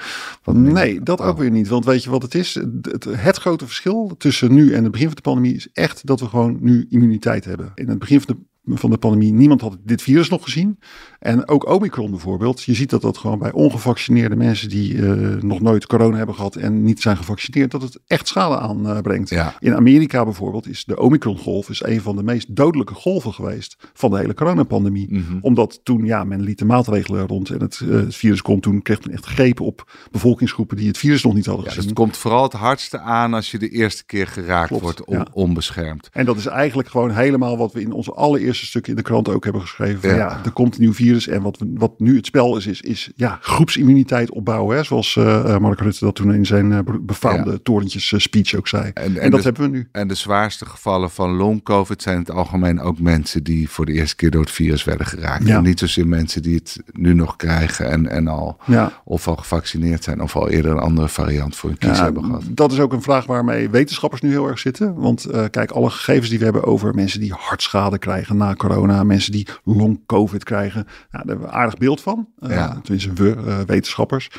wat 0.44 0.56
Nee, 0.56 1.02
dat 1.04 1.22
ook 1.22 1.34
Oh. 1.34 1.40
weer 1.40 1.52
niet. 1.52 1.68
Want 1.68 1.86
weet 1.86 2.04
je 2.04 2.10
wat 2.10 2.22
het 2.22 2.36
is? 2.36 2.54
Het, 2.54 2.68
het, 2.92 3.04
het 3.04 3.38
grote 3.38 3.66
verschil 3.66 4.16
tussen 4.18 4.54
nu 4.54 4.74
en 4.74 4.84
het 4.84 4.92
begin 4.92 5.08
van 5.08 5.16
de 5.16 5.22
pandemie 5.22 5.56
is 5.56 5.68
echt 5.74 6.06
dat 6.08 6.20
we 6.20 6.28
gewoon 6.28 6.58
nu 6.60 6.86
immuniteit 6.90 7.46
hebben. 7.46 7.72
In 7.76 7.90
het 7.90 8.00
begin 8.00 8.22
van 8.22 8.36
de 8.36 8.42
van 8.68 8.90
de 8.90 8.98
pandemie, 8.98 9.34
niemand 9.34 9.62
had 9.62 9.78
dit 9.84 10.02
virus 10.02 10.30
nog 10.30 10.44
gezien. 10.44 10.80
En 11.20 11.48
ook 11.48 11.70
Omicron 11.70 12.10
bijvoorbeeld. 12.12 12.64
Je 12.64 12.74
ziet 12.74 12.90
dat 12.90 13.02
dat 13.02 13.18
gewoon 13.18 13.40
bij 13.40 13.52
ongevaccineerde 13.52 14.36
mensen 14.36 14.70
die 14.70 15.06
eh, 15.08 15.42
nog 15.42 15.62
nooit 15.62 15.86
corona 15.88 16.18
hebben 16.18 16.36
gehad 16.36 16.56
en 16.56 16.84
niet 16.84 17.02
zijn 17.02 17.18
gevaccineerd, 17.18 17.72
dat 17.72 17.82
het 17.82 18.00
echt 18.08 18.28
schade 18.28 18.58
aanbrengt. 18.60 19.30
Ja. 19.30 19.56
In 19.60 19.76
Amerika 19.76 20.24
bijvoorbeeld 20.24 20.68
is 20.68 20.86
de 20.86 21.00
Omicron-golf 21.00 21.70
is 21.70 21.84
een 21.84 22.02
van 22.02 22.16
de 22.16 22.24
meest 22.24 22.56
dodelijke 22.56 22.94
golven 22.94 23.34
geweest 23.34 23.78
van 23.94 24.12
de 24.12 24.18
hele 24.18 24.34
coronapandemie. 24.34 25.08
Mhm. 25.14 25.38
Omdat 25.42 25.80
toen, 25.84 26.06
ja, 26.06 26.24
men 26.24 26.42
liet 26.42 26.58
de 26.60 26.66
maatregelen 26.66 27.28
rond 27.28 27.50
en 27.50 27.62
het, 27.62 27.80
eh, 27.84 27.90
het 27.90 28.16
virus 28.16 28.42
komt. 28.42 28.64
Toen 28.64 28.82
kreeg 28.82 29.04
men 29.06 29.14
echt 29.14 29.26
greep 29.26 29.60
op 29.60 29.92
bevolkingsgroepen 30.12 30.78
die 30.78 30.88
het 30.88 30.98
virus 30.98 31.24
nog 31.24 31.34
niet 31.34 31.46
hadden 31.46 31.64
Ja, 31.64 31.70
dus 31.70 31.78
gezien. 31.80 31.90
het 31.96 32.00
komt 32.00 32.18
vooral 32.18 32.44
het 32.44 32.54
hardste 32.54 33.00
aan 33.00 33.34
als 33.34 33.52
je 33.52 33.58
de 33.58 33.70
eerste 33.70 34.06
keer 34.06 34.28
geraakt 34.28 34.68
Klopt, 34.68 34.84
wordt 34.84 35.04
on- 35.06 35.18
ja. 35.18 35.28
onbeschermd. 35.34 36.10
En 36.12 36.26
dat 36.26 36.38
is 36.38 36.46
eigenlijk 36.46 36.90
gewoon 36.90 37.12
helemaal 37.12 37.58
wat 37.58 37.74
we 37.74 37.82
in 37.82 37.92
onze 37.92 38.12
allereerste 38.14 38.54
stukken 38.64 38.92
in 38.92 38.98
de 38.98 39.04
krant 39.04 39.30
ook 39.30 39.44
hebben 39.44 39.62
geschreven. 39.62 40.02
Van, 40.02 40.10
Ja. 40.10 40.16
ja. 40.16 40.42
er 40.46 40.52
komt 40.52 40.76
een 40.76 40.82
nieuw 40.82 40.94
virus. 40.94 41.28
En 41.28 41.42
wat, 41.42 41.58
wat 41.74 42.00
nu 42.00 42.16
het 42.16 42.26
spel 42.26 42.58
is, 42.58 42.68
is, 42.68 42.82
is 42.82 43.12
ja, 43.16 43.38
groepsimmuniteit 43.42 44.32
opbouwen. 44.32 44.76
Hè? 44.78 44.84
Zoals 44.84 45.16
eh, 45.16 45.54
eh, 45.54 45.60
Mark 45.62 45.80
Rutte 45.80 46.06
dat 46.06 46.16
toen 46.16 46.34
in 46.34 46.46
zijn 46.46 46.72
eh, 46.72 46.80
be- 46.80 47.00
befaamde 47.00 47.62
torentjes 47.62 48.14
speech 48.18 48.54
ook 48.56 48.68
zei. 48.68 48.84
En, 48.94 49.04
En- 49.04 49.18
en 49.18 49.32
dat 49.32 49.44
hebben 49.44 49.64
we 49.64 49.70
nu. 49.70 49.88
En 49.92 50.08
de 50.08 50.16
zwaarste 50.16 50.66
gevallen 50.66 51.10
van 51.12 51.30
long-covid 51.36 52.02
zijn 52.02 52.16
in 52.16 52.22
het 52.22 52.32
algemeen 52.32 52.80
ook 52.82 53.00
mensen 53.00 53.44
die 53.44 53.70
voor 53.70 53.86
de 53.86 53.92
eerste 53.94 54.16
keer 54.16 54.32
door 54.32 54.42
het 54.42 54.52
virus 54.52 54.84
werden 54.84 55.06
geraakt. 55.06 55.48
Ja. 55.48 55.58
En 55.58 55.64
niet 55.64 55.80
zozeer 55.80 56.08
mensen 56.08 56.42
die 56.42 56.56
het 56.56 56.78
nu 56.92 57.14
nog 57.14 57.36
krijgen 57.36 57.90
en, 57.92 58.10
en 58.10 58.28
al 58.28 58.58
of 59.04 59.28
al 59.28 59.36
gevaccineerd 59.36 60.04
zijn 60.04 60.22
of 60.22 60.36
al 60.36 60.50
eerder 60.50 60.72
een 60.72 60.78
andere 60.80 61.08
variant 61.10 61.56
voor 61.56 61.70
hun 61.70 61.78
kies 61.80 62.00
hebben 62.00 62.24
gehad. 62.24 62.44
dat 62.50 62.72
is 62.72 62.80
ook 62.80 62.94
een 62.94 63.02
vraag 63.02 63.26
waarmee 63.26 63.70
wetenschappers 63.70 64.22
nu 64.22 64.30
heel 64.30 64.48
erg 64.48 64.60
zitten. 64.60 64.94
Want 64.96 65.28
kijk, 65.52 65.72
alle 65.72 65.90
gegevens 65.90 66.30
die 66.30 66.38
we 66.38 66.44
hebben 66.44 66.64
over 66.64 66.94
mensen 66.96 67.20
die 67.20 67.34
hartschade 67.38 67.98
krijgen 67.98 68.38
na 68.46 68.56
corona, 68.56 69.04
mensen 69.04 69.32
die 69.32 69.48
long-covid 69.64 70.44
krijgen, 70.44 70.84
nou, 70.84 70.94
daar 71.12 71.22
hebben 71.26 71.46
we 71.46 71.52
een 71.52 71.58
aardig 71.60 71.78
beeld 71.78 72.02
van. 72.02 72.28
Eh, 72.40 72.50
Ja. 72.50 72.80
Tenminste, 72.84 73.14
we 73.14 73.36
eh, 73.36 73.60
wetenschappers. 73.60 74.30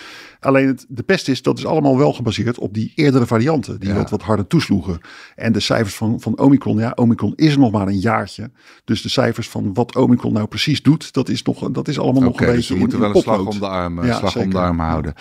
Alleen 0.41 0.67
het, 0.67 0.87
de 0.89 1.03
pest 1.03 1.29
is, 1.29 1.43
dat 1.43 1.59
is 1.59 1.67
allemaal 1.67 1.99
wel 1.99 2.13
gebaseerd 2.13 2.59
op 2.59 2.75
die 2.75 2.93
eerdere 2.95 3.27
varianten, 3.27 3.81
die 3.81 3.89
Ja. 3.89 3.95
wat, 3.95 4.11
wat 4.11 4.23
harder 4.23 4.47
toesloegen. 4.47 5.01
En 5.35 5.53
de 5.53 5.61
cijfers 5.61 5.95
van, 5.95 6.21
van 6.21 6.39
Omicron, 6.39 6.79
ja, 6.79 6.93
Omicron 6.95 7.33
is 7.37 7.57
nog 7.57 7.71
maar 7.73 7.87
een 7.87 7.99
jaartje. 7.99 8.51
Dus 8.85 9.03
de 9.03 9.09
cijfers 9.09 9.49
van 9.49 9.75
wat 9.75 9.97
Omicron 9.97 10.33
nou 10.33 10.47
precies 10.47 10.83
doet, 10.83 11.13
dat 11.13 11.29
is, 11.29 11.43
nog, 11.43 11.71
dat 11.71 11.89
is 11.89 11.99
allemaal 11.99 12.23
nog 12.23 12.41
een 12.41 12.47
dus 12.47 12.55
beetje 12.55 12.73
we 12.75 12.81
moeten 12.81 12.99
in, 12.99 13.05
wel 13.05 13.15
een 13.15 13.23
slag 13.23 13.47
om 13.47 13.59
de 13.59 13.69
arm, 13.69 14.05
Ja, 14.05 14.17
slag 14.17 14.37
om 14.37 14.51
de 14.51 14.59
arm 14.59 14.79
houden. 14.79 15.15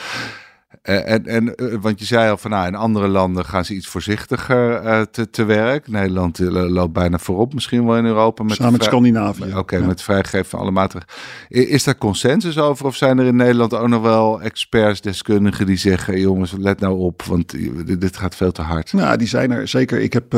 Eh, 0.81 1.11
En, 1.11 1.25
en, 1.25 1.55
eh, 1.55 1.75
want 1.81 1.99
je 1.99 2.05
zei 2.05 2.29
al 2.29 2.37
van 2.37 2.51
nou, 2.51 2.67
in 2.67 2.75
andere 2.75 3.07
landen 3.07 3.45
gaan 3.45 3.65
ze 3.65 3.73
iets 3.73 3.87
voorzichtiger 3.87 4.75
eh, 4.75 5.01
te, 5.01 5.29
te 5.29 5.43
werk. 5.43 5.87
Nederland 5.87 6.39
loopt 6.49 6.93
bijna 6.93 7.17
voorop, 7.17 7.53
misschien 7.53 7.85
wel 7.85 7.97
in 7.97 8.05
Europa. 8.05 8.43
Met 8.43 8.55
Samen 8.55 8.71
met 8.71 8.83
Scandinavië. 8.83 9.55
Oké, 9.55 9.77
Ja. 9.77 9.85
met 9.85 10.01
vrijgeven 10.01 10.45
van 10.45 10.59
alle 10.59 10.71
maatregelen. 10.71 11.13
Is 11.49 11.83
daar 11.83 11.97
consensus 11.97 12.57
over? 12.57 12.85
Of 12.85 12.95
zijn 12.95 13.17
er 13.17 13.25
in 13.25 13.35
Nederland 13.35 13.73
ook 13.73 13.87
nog 13.87 14.01
wel 14.01 14.41
experts, 14.41 15.01
deskundigen 15.01 15.65
die 15.65 15.77
zeggen: 15.77 16.19
jongens, 16.19 16.53
let 16.57 16.79
nou 16.79 16.99
op, 16.99 17.23
want 17.23 17.55
dit, 17.99 18.17
gaat 18.17 18.35
veel 18.35 18.51
te 18.51 18.61
hard. 18.61 18.93
Nou, 18.93 19.17
die 19.17 19.27
zijn 19.27 19.51
er 19.51 19.67
zeker. 19.67 19.99
Ik 19.99 20.13
heb 20.13 20.33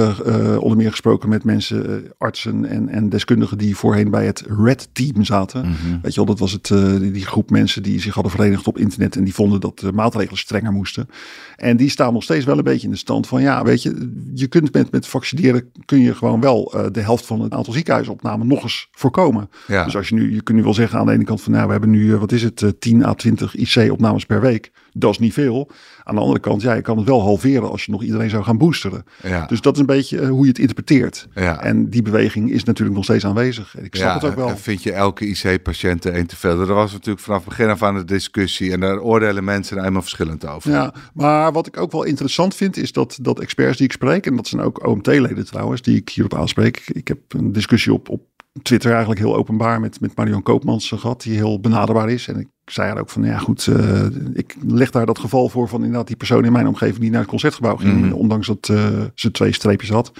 onder 0.59 0.77
meer 0.77 0.89
gesproken 0.89 1.29
met 1.29 1.43
mensen, 1.43 2.11
artsen 2.17 2.65
en, 2.65 2.89
en 2.89 3.09
deskundigen 3.09 3.57
die 3.57 3.75
voorheen 3.75 4.09
bij 4.09 4.25
het 4.25 4.43
Red 4.63 4.89
Team 4.91 5.23
zaten. 5.23 5.61
Mhm. 5.61 5.97
Weet 6.01 6.13
je 6.13 6.25
wel, 6.25 6.25
dat 6.25 6.39
was 6.39 6.51
het, 6.51 6.67
die, 6.99 7.11
die 7.11 7.25
groep 7.25 7.49
mensen 7.49 7.83
die 7.83 8.01
zich 8.01 8.13
hadden 8.13 8.31
verenigd 8.31 8.67
op 8.67 8.77
internet 8.77 9.15
en 9.15 9.23
die 9.23 9.33
vonden 9.33 9.59
dat 9.59 9.79
de 9.79 9.91
maatregelen 9.91 10.26
strenger 10.35 10.71
moesten. 10.71 11.09
En 11.55 11.77
die 11.77 11.89
staan 11.89 12.13
nog 12.13 12.23
steeds 12.23 12.45
wel 12.45 12.57
een 12.57 12.63
beetje 12.63 12.87
in 12.87 12.93
de 12.93 12.99
stand 12.99 13.27
van 13.27 13.41
ja, 13.41 13.63
weet 13.63 13.81
je, 13.81 14.11
je 14.33 14.47
kunt 14.47 14.73
met, 14.73 14.91
met 14.91 15.07
vaccineren 15.07 15.71
kun 15.85 15.99
je 15.99 16.15
gewoon 16.15 16.41
wel 16.41 16.73
uh, 16.75 16.85
de 16.91 17.01
helft 17.01 17.25
van 17.25 17.41
het 17.41 17.53
aantal 17.53 17.73
ziekenhuisopnamen 17.73 18.47
nog 18.47 18.63
eens 18.63 18.87
voorkomen. 18.91 19.49
Ja. 19.67 19.83
Dus 19.83 19.95
als 19.95 20.09
je 20.09 20.15
nu, 20.15 20.33
je 20.33 20.41
kunt 20.41 20.57
nu 20.57 20.63
wel 20.63 20.73
zeggen 20.73 20.99
aan 20.99 21.05
de 21.05 21.11
ene 21.11 21.23
kant 21.23 21.41
van 21.41 21.51
nou, 21.51 21.65
we 21.65 21.71
hebben 21.71 21.89
nu, 21.89 22.05
uh, 22.05 22.19
wat 22.19 22.31
is 22.31 22.43
het, 22.43 22.61
uh, 22.61 22.69
10 22.79 23.05
à 23.05 23.13
20 23.13 23.55
IC-opnames 23.55 24.25
per 24.25 24.41
week. 24.41 24.71
Dat 24.99 25.11
is 25.11 25.19
niet 25.19 25.33
veel. 25.33 25.69
Aan 26.03 26.15
de 26.15 26.21
andere 26.21 26.39
kant, 26.39 26.61
ja, 26.61 26.73
je 26.73 26.81
kan 26.81 26.97
het 26.97 27.07
wel 27.07 27.21
halveren 27.21 27.69
als 27.69 27.85
je 27.85 27.91
nog 27.91 28.03
iedereen 28.03 28.29
zou 28.29 28.43
gaan 28.43 28.57
boosteren. 28.57 29.03
Ja. 29.23 29.45
Dus 29.45 29.61
dat 29.61 29.73
is 29.73 29.79
een 29.79 29.85
beetje 29.85 30.21
uh, 30.21 30.29
hoe 30.29 30.41
je 30.41 30.47
het 30.47 30.59
interpreteert. 30.59 31.27
Ja. 31.35 31.61
En 31.61 31.89
die 31.89 32.01
beweging 32.01 32.51
is 32.51 32.63
natuurlijk 32.63 32.95
nog 32.95 33.05
steeds 33.05 33.25
aanwezig. 33.25 33.77
Ik 33.77 33.95
snap 33.95 34.07
ja, 34.07 34.13
het 34.13 34.23
ook 34.23 34.35
wel. 34.35 34.49
en 34.49 34.57
vind 34.57 34.83
je 34.83 34.91
elke 34.91 35.25
IC-patiënt 35.25 36.05
één 36.05 36.27
te 36.27 36.35
veel? 36.35 36.59
Er 36.59 36.73
was 36.73 36.91
natuurlijk 36.91 37.19
vanaf 37.19 37.39
het 37.39 37.49
begin 37.49 37.69
af 37.69 37.83
aan 37.83 37.95
de 37.95 38.05
discussie 38.05 38.71
en 38.71 38.79
daar 38.79 38.99
oordelen 38.99 39.43
mensen 39.43 39.77
er 39.77 39.85
eenmaal 39.85 40.01
verschillend 40.01 40.47
over. 40.47 40.71
Ja, 40.71 40.93
maar 41.13 41.51
wat 41.51 41.67
ik 41.67 41.77
ook 41.77 41.91
wel 41.91 42.03
interessant 42.03 42.55
vind 42.55 42.77
is 42.77 42.91
dat, 42.91 43.17
dat 43.21 43.39
experts 43.39 43.77
die 43.77 43.85
ik 43.85 43.91
spreek, 43.91 44.25
en 44.25 44.35
dat 44.35 44.47
zijn 44.47 44.61
ook 44.61 44.87
OMT-leden 44.87 45.45
trouwens, 45.45 45.81
die 45.81 45.97
ik 45.97 46.09
hierop 46.09 46.35
aanspreek. 46.35 46.83
Ik 46.87 47.07
heb 47.07 47.19
een 47.27 47.51
discussie 47.51 47.93
op, 47.93 48.09
op 48.09 48.21
Twitter 48.61 48.89
eigenlijk 48.91 49.19
heel 49.19 49.35
openbaar 49.35 49.79
met, 49.79 49.99
met 50.01 50.15
Marion 50.15 50.43
Koopmans 50.43 50.91
gehad, 50.95 51.21
die 51.21 51.35
heel 51.35 51.59
benaderbaar 51.59 52.09
is. 52.09 52.27
En 52.27 52.39
ik 52.39 52.47
zei 52.65 52.87
haar 52.87 52.99
ook 52.99 53.09
van, 53.09 53.23
ja 53.23 53.37
goed, 53.37 53.65
uh, 53.67 54.05
ik 54.33 54.55
leg 54.67 54.91
daar 54.91 55.05
dat 55.05 55.19
geval 55.19 55.49
voor 55.49 55.67
van 55.67 55.79
inderdaad 55.83 56.07
die 56.07 56.15
persoon 56.15 56.45
in 56.45 56.51
mijn 56.51 56.67
omgeving 56.67 56.99
die 56.99 57.09
naar 57.09 57.19
het 57.21 57.29
concertgebouw 57.29 57.75
ging, 57.75 58.01
Mhm. 58.01 58.11
ondanks 58.13 58.47
dat 58.47 58.67
uh, 58.71 58.87
ze 59.13 59.31
twee 59.31 59.53
streepjes 59.53 59.89
had. 59.89 60.11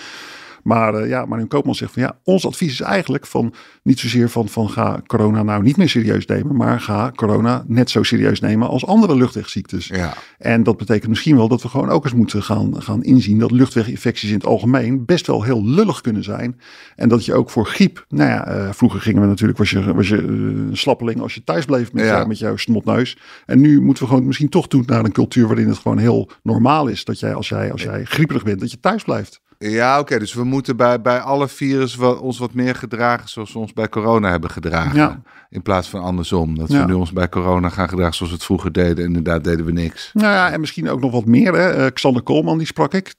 Maar 0.68 1.02
uh, 1.02 1.10
ja, 1.10 1.26
Marion 1.26 1.48
Koopman 1.48 1.76
zegt 1.76 1.94
van 1.94 2.02
ja, 2.02 2.18
ons 2.24 2.46
advies 2.46 2.72
is 2.72 2.82
eigenlijk 2.82 3.26
van 3.26 3.54
niet 3.84 4.00
zozeer 4.00 4.30
van, 4.30 4.50
van 4.50 4.70
ga 4.70 5.02
corona 5.06 5.44
nou 5.44 5.64
niet 5.64 5.78
meer 5.78 5.90
serieus 5.90 6.26
nemen, 6.26 6.56
maar 6.56 6.80
ga 6.82 7.12
corona 7.16 7.64
net 7.68 7.90
zo 7.90 8.04
serieus 8.04 8.40
nemen 8.40 8.68
als 8.68 8.86
andere 8.86 9.16
luchtwegziektes. 9.16 9.88
Ja. 9.88 10.14
En 10.38 10.64
dat 10.64 10.78
betekent 10.78 11.10
misschien 11.10 11.36
wel 11.36 11.48
dat 11.48 11.62
we 11.62 11.68
gewoon 11.70 11.90
ook 11.90 12.04
eens 12.04 12.14
moeten 12.14 12.44
gaan, 12.44 12.82
gaan 12.82 13.04
inzien 13.04 13.40
dat 13.40 13.52
luchtweginfecties 13.52 14.30
in 14.30 14.36
het 14.36 14.46
algemeen 14.46 15.06
best 15.06 15.28
wel 15.28 15.44
heel 15.44 15.66
lullig 15.66 16.02
kunnen 16.02 16.24
zijn. 16.24 16.60
En 16.96 17.10
dat 17.10 17.26
je 17.26 17.34
ook 17.34 17.50
voor 17.50 17.66
griep, 17.66 18.06
nou 18.10 18.30
ja, 18.30 18.56
uh, 18.56 18.72
vroeger 18.72 19.02
gingen 19.02 19.22
we 19.22 19.28
natuurlijk, 19.28 19.58
was 19.58 19.70
je, 19.70 19.94
was 19.94 20.08
je 20.08 20.22
uh, 20.22 20.68
slappeling 20.72 21.22
als 21.22 21.34
je 21.34 21.44
thuis 21.44 21.66
bleef 21.66 21.94
met, 21.94 22.04
Ja. 22.04 22.12
jou, 22.12 22.28
met 22.28 22.40
jouw 22.40 22.56
snotneus. 22.56 23.18
En 23.46 23.62
nu 23.62 23.82
moeten 23.82 24.04
we 24.04 24.10
gewoon 24.10 24.26
misschien 24.26 24.50
toch 24.50 24.68
toe 24.68 24.84
naar 24.86 25.06
een 25.06 25.12
cultuur 25.12 25.48
waarin 25.48 25.68
het 25.68 25.78
gewoon 25.78 25.98
heel 25.98 26.30
normaal 26.44 26.88
is 26.88 27.06
dat 27.06 27.20
jij 27.20 27.34
als 27.34 27.50
jij, 27.50 27.72
als 27.72 27.82
jij 27.84 28.04
grieperig 28.04 28.44
bent, 28.44 28.60
dat 28.60 28.72
je 28.72 28.80
thuis 28.80 29.04
blijft. 29.04 29.42
Ja, 29.60 29.92
oké. 29.92 30.02
Okay, 30.02 30.20
dus 30.20 30.34
we 30.34 30.44
moeten 30.44 30.78
bij, 30.78 31.02
bij 31.02 31.20
alle 31.20 31.48
virus 31.48 31.96
wel, 31.96 32.16
ons 32.16 32.38
wat 32.38 32.54
meer 32.54 32.76
gedragen 32.76 33.30
zoals 33.30 33.54
we 33.54 33.60
ons 33.60 33.74
bij 33.74 33.90
corona 33.90 34.30
hebben 34.30 34.50
gedragen. 34.50 34.96
Ja. 34.96 35.22
In 35.50 35.62
plaats 35.62 35.90
van 35.90 36.02
andersom. 36.02 36.58
Dat 36.58 36.72
Ja. 36.72 36.80
we 36.80 36.86
nu 36.88 36.94
ons 36.94 37.12
bij 37.12 37.30
corona 37.30 37.70
gaan 37.70 37.90
gedragen 37.90 38.14
zoals 38.16 38.32
we 38.32 38.38
het 38.38 38.46
vroeger 38.46 38.72
deden. 38.72 38.98
En 38.98 39.04
inderdaad 39.04 39.44
deden 39.44 39.66
we 39.66 39.72
niks. 39.72 40.10
Nou 40.14 40.34
ja, 40.34 40.52
en 40.52 40.60
misschien 40.60 40.90
ook 40.90 41.00
nog 41.00 41.12
wat 41.12 41.26
meer. 41.26 41.54
Hè. 41.54 41.78
Uh, 41.86 41.92
Xander 41.94 42.22
Koolman, 42.24 42.58
die 42.58 42.68
sprak 42.68 42.94
ik. 42.94 43.14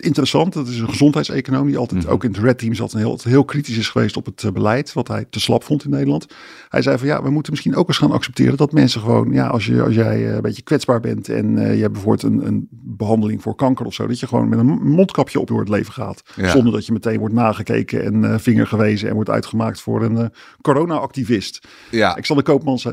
Interessant, 0.00 0.52
dat 0.52 0.68
is 0.68 0.78
een 0.78 0.88
gezondheidseconoom 0.88 1.66
die 1.66 1.76
altijd 1.78 2.02
Mhm. 2.02 2.12
ook 2.12 2.24
in 2.24 2.30
het 2.30 2.40
Red 2.40 2.58
Team 2.58 2.74
zat 2.74 2.92
en 2.92 2.98
heel, 2.98 3.18
heel 3.22 3.44
kritisch 3.44 3.76
is 3.76 3.88
geweest 3.88 4.16
op 4.16 4.26
het 4.26 4.42
uh, 4.42 4.52
beleid, 4.52 4.92
wat 4.92 5.08
hij 5.08 5.26
te 5.30 5.40
slap 5.40 5.64
vond 5.64 5.84
in 5.84 5.90
Nederland. 5.90 6.26
Hij 6.68 6.82
zei 6.82 6.98
van 6.98 7.06
ja, 7.06 7.22
we 7.22 7.30
moeten 7.30 7.52
misschien 7.52 7.76
ook 7.76 7.88
eens 7.88 7.98
gaan 7.98 8.12
accepteren 8.12 8.56
dat 8.56 8.72
mensen 8.72 9.00
gewoon, 9.00 9.32
ja, 9.32 9.46
als, 9.46 9.66
je, 9.66 9.82
als 9.82 9.94
jij 9.94 10.18
uh, 10.18 10.34
een 10.34 10.42
beetje 10.42 10.62
kwetsbaar 10.62 11.00
bent 11.00 11.28
en 11.28 11.56
uh, 11.56 11.74
je 11.74 11.80
hebt 11.80 11.92
bijvoorbeeld 11.92 12.22
een, 12.32 12.46
een 12.46 12.68
behandeling 12.70 13.42
voor 13.42 13.54
kanker 13.54 13.86
of 13.86 13.94
zo, 13.94 14.06
dat 14.06 14.20
je 14.20 14.26
gewoon 14.26 14.48
met 14.48 14.58
een 14.58 14.66
mondkapje 14.66 15.40
op 15.40 15.46
door 15.46 15.60
het 15.60 15.68
leven 15.68 15.92
gaat. 15.92 16.22
Ja. 16.36 16.50
Zonder 16.50 16.72
dat 16.72 16.86
je 16.86 16.92
meteen 16.92 17.18
wordt 17.18 17.34
nagekeken 17.34 18.04
en 18.04 18.22
uh, 18.22 18.34
vinger 18.38 18.66
gewezen 18.66 19.08
en 19.08 19.14
wordt 19.14 19.30
uitgemaakt 19.30 19.80
voor 19.80 20.02
een 20.02 20.16
uh, 20.16 20.24
corona-activist. 20.62 21.68
Ja. 21.90 22.12
Xander 22.14 22.44
Koopmans, 22.44 22.86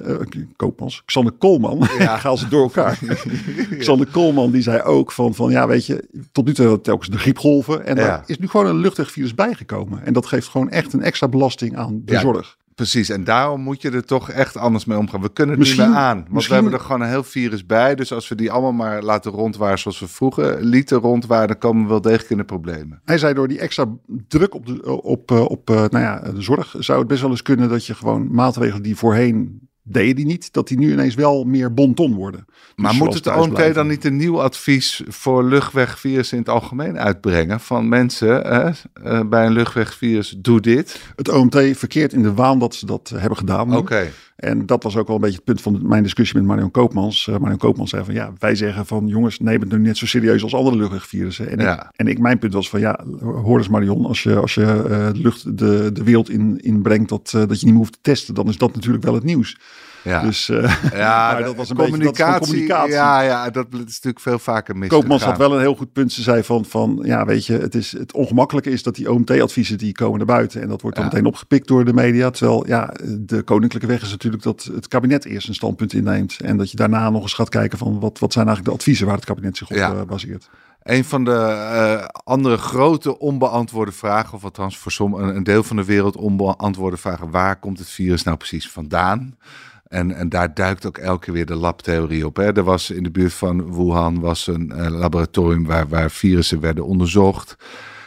Koopmans, 0.55 1.01
Xander 1.05 1.33
Koolman, 1.33 1.87
ja. 1.99 2.17
haal 2.23 2.37
ze 2.37 2.47
door 2.47 2.63
elkaar. 2.63 2.99
Xander 3.79 4.07
Koolman 4.07 4.51
die 4.51 4.61
zei 4.61 4.81
ook 4.81 5.11
van, 5.11 5.33
van 5.35 5.51
ja 5.51 5.67
weet 5.67 5.85
je, 5.85 6.07
tot 6.31 6.45
nu 6.45 6.53
toe 6.53 6.81
telkens 6.91 7.09
de 7.09 7.17
griepgolven 7.17 7.85
en 7.85 7.95
daar 7.95 8.23
is 8.25 8.39
nu 8.39 8.47
gewoon 8.47 8.65
een 8.65 8.77
luchtwegvirus 8.77 9.35
bijgekomen. 9.35 10.05
En 10.05 10.13
dat 10.13 10.25
geeft 10.25 10.47
gewoon 10.47 10.69
echt 10.69 10.93
een 10.93 11.01
extra 11.01 11.27
belasting 11.27 11.77
aan 11.77 12.01
de 12.05 12.11
Ja. 12.13 12.19
zorg. 12.19 12.57
Precies, 12.75 13.09
en 13.09 13.23
daarom 13.23 13.61
moet 13.61 13.81
je 13.81 13.89
er 13.91 14.05
toch 14.05 14.29
echt 14.29 14.57
anders 14.57 14.85
mee 14.85 14.97
omgaan. 14.97 15.21
We 15.21 15.29
kunnen 15.33 15.55
het 15.55 15.63
Misschien- 15.63 15.83
niet 15.85 15.93
meer 15.93 16.03
aan, 16.03 16.17
want 16.17 16.31
misschien- 16.31 16.55
we 16.55 16.61
hebben 16.61 16.79
er 16.79 16.85
gewoon 16.85 17.01
een 17.01 17.07
heel 17.07 17.23
virus 17.23 17.65
bij. 17.65 17.95
Dus 17.95 18.13
als 18.13 18.27
we 18.27 18.35
die 18.35 18.51
allemaal 18.51 18.71
maar 18.71 19.03
laten 19.03 19.31
rondwaren 19.31 19.79
zoals 19.79 19.99
we 19.99 20.07
vroeger 20.07 20.63
lieten 20.63 20.97
rondwaren, 20.97 21.47
dan 21.47 21.57
komen 21.57 21.83
we 21.83 21.89
wel 21.89 22.01
degelijk 22.01 22.29
in 22.29 22.37
de 22.37 22.43
problemen. 22.43 23.01
Hij 23.05 23.17
zei 23.17 23.33
door 23.33 23.47
die 23.47 23.59
extra 23.59 23.85
druk 24.27 24.55
op 24.55 24.65
de, 24.65 25.01
op, 25.03 25.31
eh, 25.31 25.41
op 25.41 25.69
eh, 25.69 25.75
nou 25.75 25.99
ja, 25.99 26.19
de 26.19 26.41
zorg 26.41 26.75
zou 26.79 26.99
het 26.99 27.07
best 27.07 27.21
wel 27.21 27.29
eens 27.29 27.41
kunnen 27.41 27.69
dat 27.69 27.85
je 27.85 27.95
gewoon 27.95 28.33
maatregelen 28.33 28.83
die 28.83 28.95
voorheen 28.95 29.69
deden 29.91 30.15
die 30.15 30.25
niet, 30.25 30.53
dat 30.53 30.67
die 30.67 30.77
nu 30.77 30.91
ineens 30.91 31.15
wel 31.15 31.43
meer 31.43 31.73
bonton 31.73 32.13
worden. 32.13 32.45
Maar 32.75 32.91
Dus 32.91 32.99
moet 32.99 33.13
het 33.13 33.27
OMT 33.27 33.73
dan 33.73 33.87
niet 33.87 34.05
een 34.05 34.17
nieuw 34.17 34.41
advies 34.41 35.01
voor 35.07 35.43
luchtwegvirus 35.43 36.31
in 36.31 36.37
het 36.37 36.49
algemeen 36.49 36.99
uitbrengen? 36.99 37.59
Van 37.59 37.89
mensen 37.89 38.27
hè, 38.27 38.69
eh, 39.03 39.19
bij 39.25 39.45
een 39.45 39.53
luchtwegvirus, 39.53 40.35
doe 40.37 40.61
dit. 40.61 41.01
Het 41.15 41.29
OMT 41.29 41.57
verkeert 41.77 42.13
in 42.13 42.23
de 42.23 42.33
waan 42.33 42.59
dat 42.59 42.75
ze 42.75 42.85
dat 42.85 43.11
hebben 43.15 43.37
gedaan. 43.37 43.75
Oké, 43.75 44.11
En 44.41 44.65
dat 44.65 44.83
was 44.83 44.97
ook 44.97 45.07
wel 45.07 45.15
een 45.15 45.21
beetje 45.21 45.35
het 45.35 45.45
punt 45.45 45.61
van 45.61 45.79
mijn 45.87 46.03
discussie 46.03 46.37
met 46.37 46.45
Marion 46.45 46.71
Koopmans. 46.71 47.27
Uh, 47.27 47.37
Marion 47.37 47.57
Koopmans 47.57 47.89
zei 47.89 48.03
van 48.03 48.13
ja, 48.13 48.33
wij 48.39 48.55
zeggen 48.55 48.85
van 48.85 49.07
jongens, 49.07 49.39
neem 49.39 49.59
het 49.59 49.71
nu 49.71 49.79
net 49.79 49.97
zo 49.97 50.05
serieus 50.05 50.43
als 50.43 50.53
andere 50.53 50.77
luchtwegvirussen. 50.77 51.49
En, 51.49 51.59
Ja. 51.59 51.73
ik, 51.73 51.89
en 51.95 52.07
ik, 52.07 52.19
mijn 52.19 52.39
punt 52.39 52.53
was 52.53 52.69
van 52.69 52.79
ja, 52.79 53.03
hoor 53.19 53.57
eens 53.57 53.69
Marion, 53.69 54.05
als 54.05 54.23
je, 54.23 54.35
als 54.35 54.53
je 54.53 54.85
uh, 54.89 55.21
lucht 55.21 55.57
de, 55.57 55.89
de 55.93 56.03
wereld 56.03 56.29
in, 56.29 56.59
inbrengt 56.61 57.09
dat, 57.09 57.33
uh, 57.35 57.41
dat 57.47 57.59
je 57.59 57.65
niet 57.65 57.73
meer 57.73 57.83
hoeft 57.83 57.93
te 57.93 57.99
testen, 58.01 58.33
dan 58.33 58.47
is 58.47 58.57
dat 58.57 58.75
natuurlijk 58.75 59.03
wel 59.03 59.13
het 59.13 59.23
nieuws. 59.23 59.57
Ja. 60.03 60.21
Dus 60.21 60.49
uh, 60.49 60.75
ja, 60.93 61.31
maar 61.33 61.43
dat 61.43 61.55
was 61.55 61.69
een 61.69 61.75
beetje- 61.75 61.91
dat 61.91 61.99
communicatie, 61.99 62.47
communicatie. 62.47 62.91
Ja, 62.93 63.21
ja, 63.21 63.49
dat 63.49 63.65
is 63.71 63.79
natuurlijk 63.79 64.19
veel 64.19 64.39
vaker 64.39 64.77
mis. 64.77 64.89
Koopmans 64.89 65.23
had 65.23 65.37
wel 65.37 65.53
een 65.53 65.59
heel 65.59 65.75
goed 65.75 65.93
punt. 65.93 66.11
Ze 66.11 66.21
zei 66.21 66.43
van, 66.43 66.65
van 66.65 66.99
ja, 67.03 67.25
weet 67.25 67.45
je, 67.45 67.57
het, 67.57 67.75
is, 67.75 67.91
het 67.91 68.13
ongemakkelijke 68.13 68.69
is 68.69 68.83
dat 68.83 68.95
die 68.95 69.11
OMT-adviezen 69.11 69.77
die 69.77 69.91
komen 69.91 70.17
naar 70.17 70.27
buiten. 70.27 70.61
En 70.61 70.67
dat 70.67 70.81
wordt 70.81 70.97
dan 70.97 71.05
Ja. 71.05 71.11
meteen 71.11 71.27
opgepikt 71.27 71.67
door 71.67 71.85
de 71.85 71.93
media. 71.93 72.29
Terwijl 72.29 72.67
ja, 72.67 72.93
de 73.19 73.41
koninklijke 73.41 73.87
weg 73.87 74.01
is 74.01 74.11
natuurlijk 74.11 74.43
dat 74.43 74.69
het 74.73 74.87
kabinet 74.87 75.25
eerst 75.25 75.47
een 75.47 75.53
standpunt 75.53 75.93
inneemt. 75.93 76.37
En 76.43 76.57
dat 76.57 76.71
je 76.71 76.77
daarna 76.77 77.09
nog 77.09 77.21
eens 77.21 77.33
gaat 77.33 77.49
kijken 77.49 77.77
van 77.77 77.99
wat, 77.99 78.19
wat 78.19 78.33
zijn 78.33 78.45
eigenlijk 78.47 78.75
de 78.75 78.81
adviezen 78.83 79.05
waar 79.07 79.15
het 79.15 79.25
kabinet 79.25 79.57
zich 79.57 79.69
op 79.69 79.75
Ja. 79.75 79.93
uh, 79.93 80.01
baseert. 80.01 80.49
Een 80.83 81.05
van 81.05 81.23
de 81.23 81.31
uh, 82.01 82.05
andere 82.23 82.57
grote 82.57 83.19
onbeantwoorde 83.19 83.91
vragen, 83.91 84.33
of 84.33 84.43
althans 84.43 84.77
voor 84.77 84.91
som, 84.91 85.13
een, 85.13 85.35
een 85.35 85.43
deel 85.43 85.63
van 85.63 85.75
de 85.75 85.85
wereld 85.85 86.15
onbeantwoorde 86.15 86.97
vragen, 86.97 87.29
waar 87.31 87.55
komt 87.59 87.79
het 87.79 87.89
virus 87.89 88.23
nou 88.23 88.37
precies 88.37 88.69
vandaan? 88.69 89.35
En, 89.91 90.15
en 90.15 90.29
daar 90.29 90.53
duikt 90.53 90.85
ook 90.85 90.97
elke 90.97 91.25
keer 91.25 91.33
weer 91.33 91.45
de 91.45 91.55
labtheorie 91.55 92.25
op. 92.25 92.35
Hè. 92.35 92.53
Er 92.55 92.63
was 92.63 92.89
in 92.89 93.03
de 93.03 93.11
buurt 93.11 93.33
van 93.33 93.73
Wuhan 93.75 94.19
was 94.19 94.47
een 94.47 94.73
uh, 94.75 94.87
laboratorium 94.89 95.65
waar, 95.65 95.87
waar 95.87 96.11
virussen 96.11 96.59
werden 96.59 96.85
onderzocht. 96.85 97.55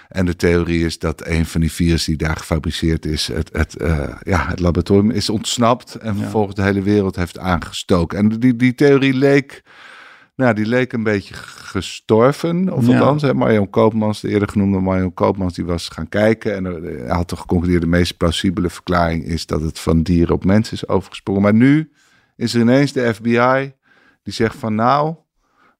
En 0.09 0.27
de 0.27 0.37
theorie 0.37 0.85
is 0.85 0.99
dat 0.99 1.27
een 1.27 1.47
van 1.47 1.61
die 1.61 1.73
virussen 1.73 2.17
die 2.17 2.27
daar 2.27 2.37
gefabriceerd 2.37 3.07
is, 3.07 3.27
het, 3.27 3.51
het, 3.53 3.77
uh, 3.83 4.09
ja, 4.23 4.47
het 4.49 4.61
laboratorium 4.61 5.11
is 5.11 5.29
ontsnapt 5.31 5.95
en 5.95 6.15
Ja. 6.17 6.21
vervolgens 6.23 6.55
de 6.55 6.63
hele 6.63 6.83
wereld 6.83 7.17
heeft 7.17 7.39
aangestoken. 7.39 8.19
En 8.19 8.29
die, 8.29 8.57
die 8.57 8.75
theorie 8.75 9.15
leek, 9.15 9.63
nou, 10.37 10.55
die 10.55 10.67
leek 10.67 10.93
een 10.93 11.03
beetje 11.03 11.35
gestorven. 11.35 12.73
Of 12.73 12.87
Ja. 12.87 12.93
althans, 12.93 13.23
hè, 13.23 13.35
Marion 13.35 13.71
Koopmans, 13.71 14.21
de 14.21 14.29
eerder 14.29 14.49
genoemde 14.49 14.79
Marion 14.79 15.15
Koopmans, 15.15 15.55
die 15.55 15.65
was 15.65 15.89
gaan 15.89 16.09
kijken. 16.09 16.55
En 16.55 16.65
uh, 16.65 16.99
hij 17.07 17.17
had 17.17 17.29
toch 17.29 17.41
geconcludeerd, 17.41 17.83
de 17.83 17.89
meest 17.89 18.17
plausibele 18.17 18.71
verklaring 18.71 19.25
is 19.25 19.47
dat 19.47 19.61
het 19.61 19.79
van 19.79 20.03
dieren 20.03 20.35
op 20.35 20.45
mensen 20.45 20.75
is 20.75 20.89
overgesprongen. 20.89 21.43
Maar 21.43 21.55
nu 21.55 21.91
is 22.37 22.55
er 22.55 22.61
ineens 22.61 22.93
de 22.93 23.15
FBI 23.15 23.73
die 24.23 24.33
zegt 24.33 24.57
van 24.57 24.75
nou, 24.75 25.15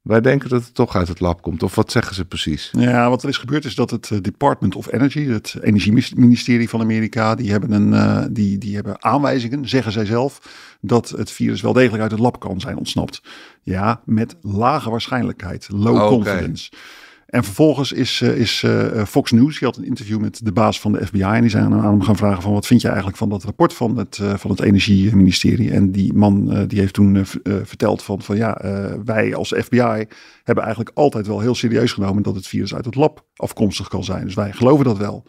wij 0.05 0.21
denken 0.21 0.49
dat 0.49 0.63
het 0.63 0.73
toch 0.73 0.95
uit 0.95 1.07
het 1.07 1.19
lab 1.19 1.41
komt. 1.41 1.63
Of 1.63 1.75
wat 1.75 1.91
zeggen 1.91 2.15
ze 2.15 2.25
precies? 2.25 2.71
Ja, 2.77 3.09
wat 3.09 3.23
er 3.23 3.29
is 3.29 3.37
gebeurd 3.37 3.65
is 3.65 3.75
dat 3.75 3.89
het 3.89 4.09
uh, 4.09 4.21
Department 4.21 4.75
of 4.75 4.91
Energy, 4.91 5.25
het 5.27 5.55
energieministerie 5.61 6.69
van 6.69 6.81
Amerika, 6.81 7.35
die 7.35 7.51
hebben, 7.51 7.71
een, 7.71 7.93
uh, 7.93 8.25
die, 8.29 8.57
die 8.57 8.75
hebben 8.75 9.03
aanwijzingen, 9.03 9.69
zeggen 9.69 9.91
zij 9.91 10.05
zelf, 10.05 10.39
dat 10.81 11.09
het 11.09 11.31
virus 11.31 11.61
wel 11.61 11.73
degelijk 11.73 12.01
uit 12.01 12.11
het 12.11 12.19
lab 12.19 12.39
kan 12.39 12.59
zijn 12.59 12.77
ontsnapt. 12.77 13.21
Ja, 13.61 14.01
met 14.03 14.35
lage 14.41 14.89
waarschijnlijkheid, 14.89 15.67
low 15.71 16.07
confidence. 16.07 16.71
En 17.25 17.43
vervolgens 17.43 17.91
is, 17.91 18.21
uh, 18.21 18.37
is 18.37 18.61
uh, 18.65 19.05
Fox 19.05 19.31
News, 19.31 19.59
die 19.59 19.67
had 19.67 19.77
een 19.77 19.85
interview 19.85 20.19
met 20.19 20.45
de 20.45 20.51
baas 20.51 20.79
van 20.79 20.91
de 20.91 21.05
FBI. 21.05 21.21
En 21.21 21.41
die 21.41 21.49
zijn 21.49 21.73
aan 21.73 21.83
hem 21.83 22.01
gaan 22.01 22.15
vragen 22.15 22.41
van 22.41 22.53
wat 22.53 22.67
vind 22.67 22.81
je 22.81 22.87
eigenlijk 22.87 23.17
van 23.17 23.29
dat 23.29 23.43
rapport 23.43 23.73
van 23.73 23.97
het, 23.97 24.19
van 24.35 24.51
het 24.51 24.61
energieministerie. 24.61 25.71
En 25.71 25.91
die 25.91 26.13
man 26.13 26.65
die 26.67 26.79
heeft 26.79 26.93
toen 26.93 27.25
verteld 27.43 28.03
van, 28.03 28.21
van 28.21 28.35
ja, 28.35 28.61
wij 29.05 29.35
als 29.35 29.53
FBI 29.57 30.05
hebben 30.43 30.63
eigenlijk 30.63 30.97
altijd 30.97 31.27
wel 31.27 31.39
heel 31.39 31.55
serieus 31.55 31.91
genomen 31.91 32.23
dat 32.23 32.35
het 32.35 32.47
virus 32.47 32.75
uit 32.75 32.85
het 32.85 32.95
lab 32.95 33.25
afkomstig 33.35 33.87
kan 33.87 34.03
zijn. 34.03 34.25
Dus 34.25 34.35
wij 34.35 34.51
geloven 34.51 34.85
dat 34.85 34.97
wel. 34.97 35.25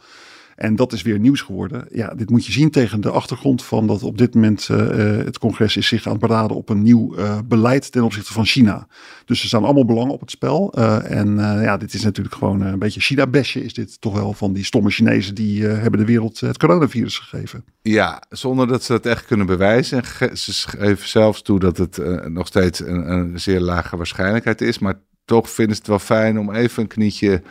En 0.56 0.76
dat 0.76 0.92
is 0.92 1.02
weer 1.02 1.18
nieuws 1.18 1.40
geworden. 1.40 1.86
Ja, 1.90 2.14
dit 2.14 2.30
moet 2.30 2.46
je 2.46 2.52
zien 2.52 2.70
tegen 2.70 3.00
de 3.00 3.10
achtergrond 3.10 3.64
van 3.64 3.86
dat 3.86 4.02
op 4.02 4.18
dit 4.18 4.34
moment 4.34 4.68
uh, 4.70 4.78
het 5.16 5.38
congres 5.38 5.76
is 5.76 5.86
zich 5.86 6.06
aan 6.06 6.12
het 6.12 6.20
beraden 6.20 6.56
op 6.56 6.68
een 6.68 6.82
nieuw 6.82 7.18
uh, 7.18 7.38
beleid 7.44 7.92
ten 7.92 8.02
opzichte 8.02 8.32
van 8.32 8.44
China. 8.44 8.86
Dus 9.24 9.40
er 9.40 9.46
staan 9.46 9.64
allemaal 9.64 9.84
belangen 9.84 10.12
op 10.12 10.20
het 10.20 10.30
spel. 10.30 10.72
En 11.02 11.36
ja, 11.38 11.76
dit 11.76 11.94
is 11.94 12.02
natuurlijk 12.02 12.34
gewoon 12.34 12.60
een 12.60 12.78
beetje 12.78 13.00
China-besje 13.00 13.64
is 13.64 13.74
dit 13.74 14.00
toch 14.00 14.14
wel 14.14 14.32
van 14.32 14.52
die 14.52 14.64
stomme 14.64 14.90
Chinezen 14.90 15.34
die 15.34 15.64
hebben 15.64 16.00
de 16.00 16.06
wereld 16.06 16.40
het 16.40 16.58
coronavirus 16.58 17.18
gegeven. 17.18 17.64
Ja, 17.82 18.22
zonder 18.28 18.66
dat 18.66 18.82
ze 18.82 18.92
het 18.92 19.06
echt 19.06 19.26
kunnen 19.26 19.46
bewijzen. 19.46 20.02
En 20.02 20.38
ze 20.38 20.52
geven 20.52 21.08
zelfs 21.08 21.42
toe 21.42 21.58
dat 21.58 21.76
het 21.76 22.00
nog 22.28 22.46
steeds 22.46 22.80
een, 22.80 23.12
een 23.12 23.40
zeer 23.40 23.60
lage 23.60 23.96
waarschijnlijkheid 23.96 24.60
is. 24.60 24.78
Maar 24.78 24.94
toch 25.24 25.50
vinden 25.50 25.74
ze 25.74 25.80
het 25.80 25.90
wel 25.90 25.98
fijn 25.98 26.38
om 26.38 26.54
even 26.54 26.82
een 26.82 26.88
knietje 26.88 27.42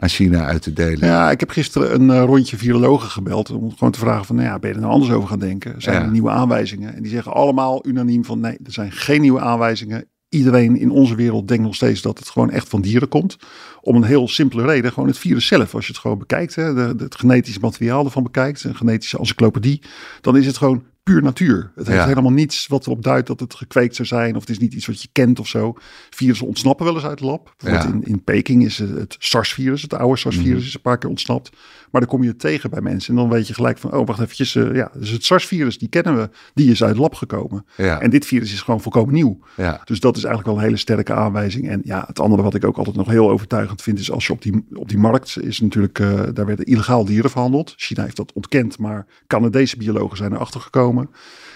aan 0.00 0.08
China 0.08 0.44
uit 0.44 0.62
te 0.62 0.72
delen. 0.72 1.08
Ja, 1.08 1.30
ik 1.30 1.40
heb 1.40 1.50
gisteren 1.50 1.94
een 1.94 2.08
uh, 2.08 2.22
rondje 2.22 2.56
virologen 2.56 3.10
gebeld 3.10 3.50
om 3.50 3.72
gewoon 3.72 3.92
te 3.92 3.98
vragen 3.98 4.24
van, 4.24 4.36
nou 4.36 4.48
ja, 4.48 4.58
ben 4.58 4.68
je 4.68 4.74
er 4.74 4.80
nou 4.80 4.92
anders 4.92 5.12
over 5.12 5.28
gaan 5.28 5.38
denken? 5.38 5.82
Zijn 5.82 6.02
er 6.02 6.10
nieuwe 6.10 6.30
aanwijzingen? 6.30 6.94
En 6.94 7.02
die 7.02 7.10
zeggen 7.10 7.32
allemaal 7.32 7.86
unaniem 7.86 8.24
van, 8.24 8.40
nee, 8.40 8.58
er 8.64 8.72
zijn 8.72 8.92
geen 8.92 9.20
nieuwe 9.20 9.40
aanwijzingen. 9.40 10.04
Iedereen 10.28 10.76
in 10.76 10.90
onze 10.90 11.14
wereld 11.14 11.48
denkt 11.48 11.62
nog 11.62 11.74
steeds 11.74 12.02
dat 12.02 12.18
het 12.18 12.28
gewoon 12.28 12.50
echt 12.50 12.68
van 12.68 12.80
dieren 12.80 13.08
komt. 13.08 13.36
Om 13.80 13.96
een 13.96 14.04
heel 14.04 14.28
simpele 14.28 14.64
reden, 14.64 14.92
gewoon 14.92 15.08
het 15.08 15.18
virus 15.18 15.46
zelf. 15.46 15.74
Als 15.74 15.86
je 15.86 15.92
het 15.92 16.00
gewoon 16.00 16.18
bekijkt, 16.18 16.54
hè, 16.54 16.74
de, 16.74 17.04
het 17.04 17.14
genetische 17.14 17.60
materiaal 17.60 18.04
ervan 18.04 18.22
bekijkt, 18.22 18.64
een 18.64 18.76
genetische 18.76 19.18
encyclopedie, 19.18 19.82
dan 20.20 20.36
is 20.36 20.46
het 20.46 20.56
gewoon 20.56 20.84
puur 21.08 21.22
natuur. 21.22 21.70
Het 21.74 21.86
heeft 21.86 22.04
helemaal 22.04 22.32
niets 22.32 22.66
wat 22.66 22.86
erop 22.86 23.02
duidt 23.02 23.26
dat 23.26 23.40
het 23.40 23.54
gekweekt 23.54 23.94
zou 23.94 24.08
zijn. 24.08 24.34
Of 24.34 24.40
het 24.40 24.50
is 24.50 24.58
niet 24.58 24.74
iets 24.74 24.86
wat 24.86 25.02
je 25.02 25.08
kent 25.12 25.40
of 25.40 25.48
zo. 25.48 25.74
Virussen 26.10 26.46
ontsnappen 26.46 26.84
wel 26.84 26.94
eens 26.94 27.04
uit 27.04 27.18
het 27.18 27.28
lab. 27.28 27.54
Ja. 27.58 27.86
In, 27.86 28.04
in 28.04 28.24
Peking 28.24 28.64
is 28.64 28.78
het, 28.78 28.90
het 28.90 29.16
SARS-virus, 29.18 29.82
het 29.82 29.94
oude 29.94 30.18
SARS-virus, 30.18 30.58
mhm. 30.58 30.66
is 30.66 30.74
een 30.74 30.80
paar 30.80 30.98
keer 30.98 31.10
ontsnapt. 31.10 31.50
Maar 31.90 32.00
dan 32.00 32.10
kom 32.10 32.22
je 32.22 32.28
het 32.28 32.38
tegen 32.38 32.70
bij 32.70 32.80
mensen. 32.80 33.14
En 33.14 33.20
dan 33.20 33.30
weet 33.30 33.46
je 33.46 33.54
gelijk 33.54 33.78
van, 33.78 33.92
oh 33.92 34.06
wacht 34.06 34.20
eventjes. 34.20 34.54
Uh, 34.54 34.74
ja, 34.74 34.90
dus 34.94 35.10
het 35.10 35.24
SARS-virus, 35.24 35.78
die 35.78 35.88
kennen 35.88 36.16
we. 36.16 36.30
Die 36.54 36.70
is 36.70 36.82
uit 36.82 36.90
het 36.90 37.00
lab 37.00 37.14
gekomen. 37.14 37.66
Ja. 37.76 38.00
En 38.00 38.10
dit 38.10 38.26
virus 38.26 38.52
is 38.52 38.60
gewoon 38.60 38.80
volkomen 38.80 39.14
nieuw. 39.14 39.38
Dus 39.84 40.00
dat 40.00 40.16
is 40.16 40.24
eigenlijk 40.24 40.46
wel 40.46 40.56
een 40.56 40.68
hele 40.68 40.76
sterke 40.76 41.12
aanwijzing. 41.12 41.68
En 41.68 41.80
ja, 41.84 42.04
het 42.06 42.20
andere 42.20 42.42
wat 42.42 42.54
ik 42.54 42.64
ook 42.64 42.76
altijd 42.76 42.96
nog 42.96 43.08
heel 43.08 43.30
overtuigend 43.30 43.82
vind... 43.82 43.98
is 43.98 44.10
als 44.10 44.26
je 44.26 44.32
op 44.32 44.42
die, 44.42 44.66
op 44.72 44.88
die 44.88 44.98
markt 44.98 45.38
is 45.40 45.60
natuurlijk... 45.60 45.98
Uh, 45.98 46.22
daar 46.34 46.46
werden 46.46 46.64
illegaal 46.64 47.04
dieren 47.04 47.30
verhandeld. 47.30 47.74
China 47.76 48.02
heeft 48.02 48.16
dat 48.16 48.32
ontkend, 48.32 48.78
maar 48.78 49.06
Canadese 49.26 49.76
biologen 49.76 50.16
zijn 50.16 50.32
erachter 50.32 50.60
gekomen. 50.60 50.97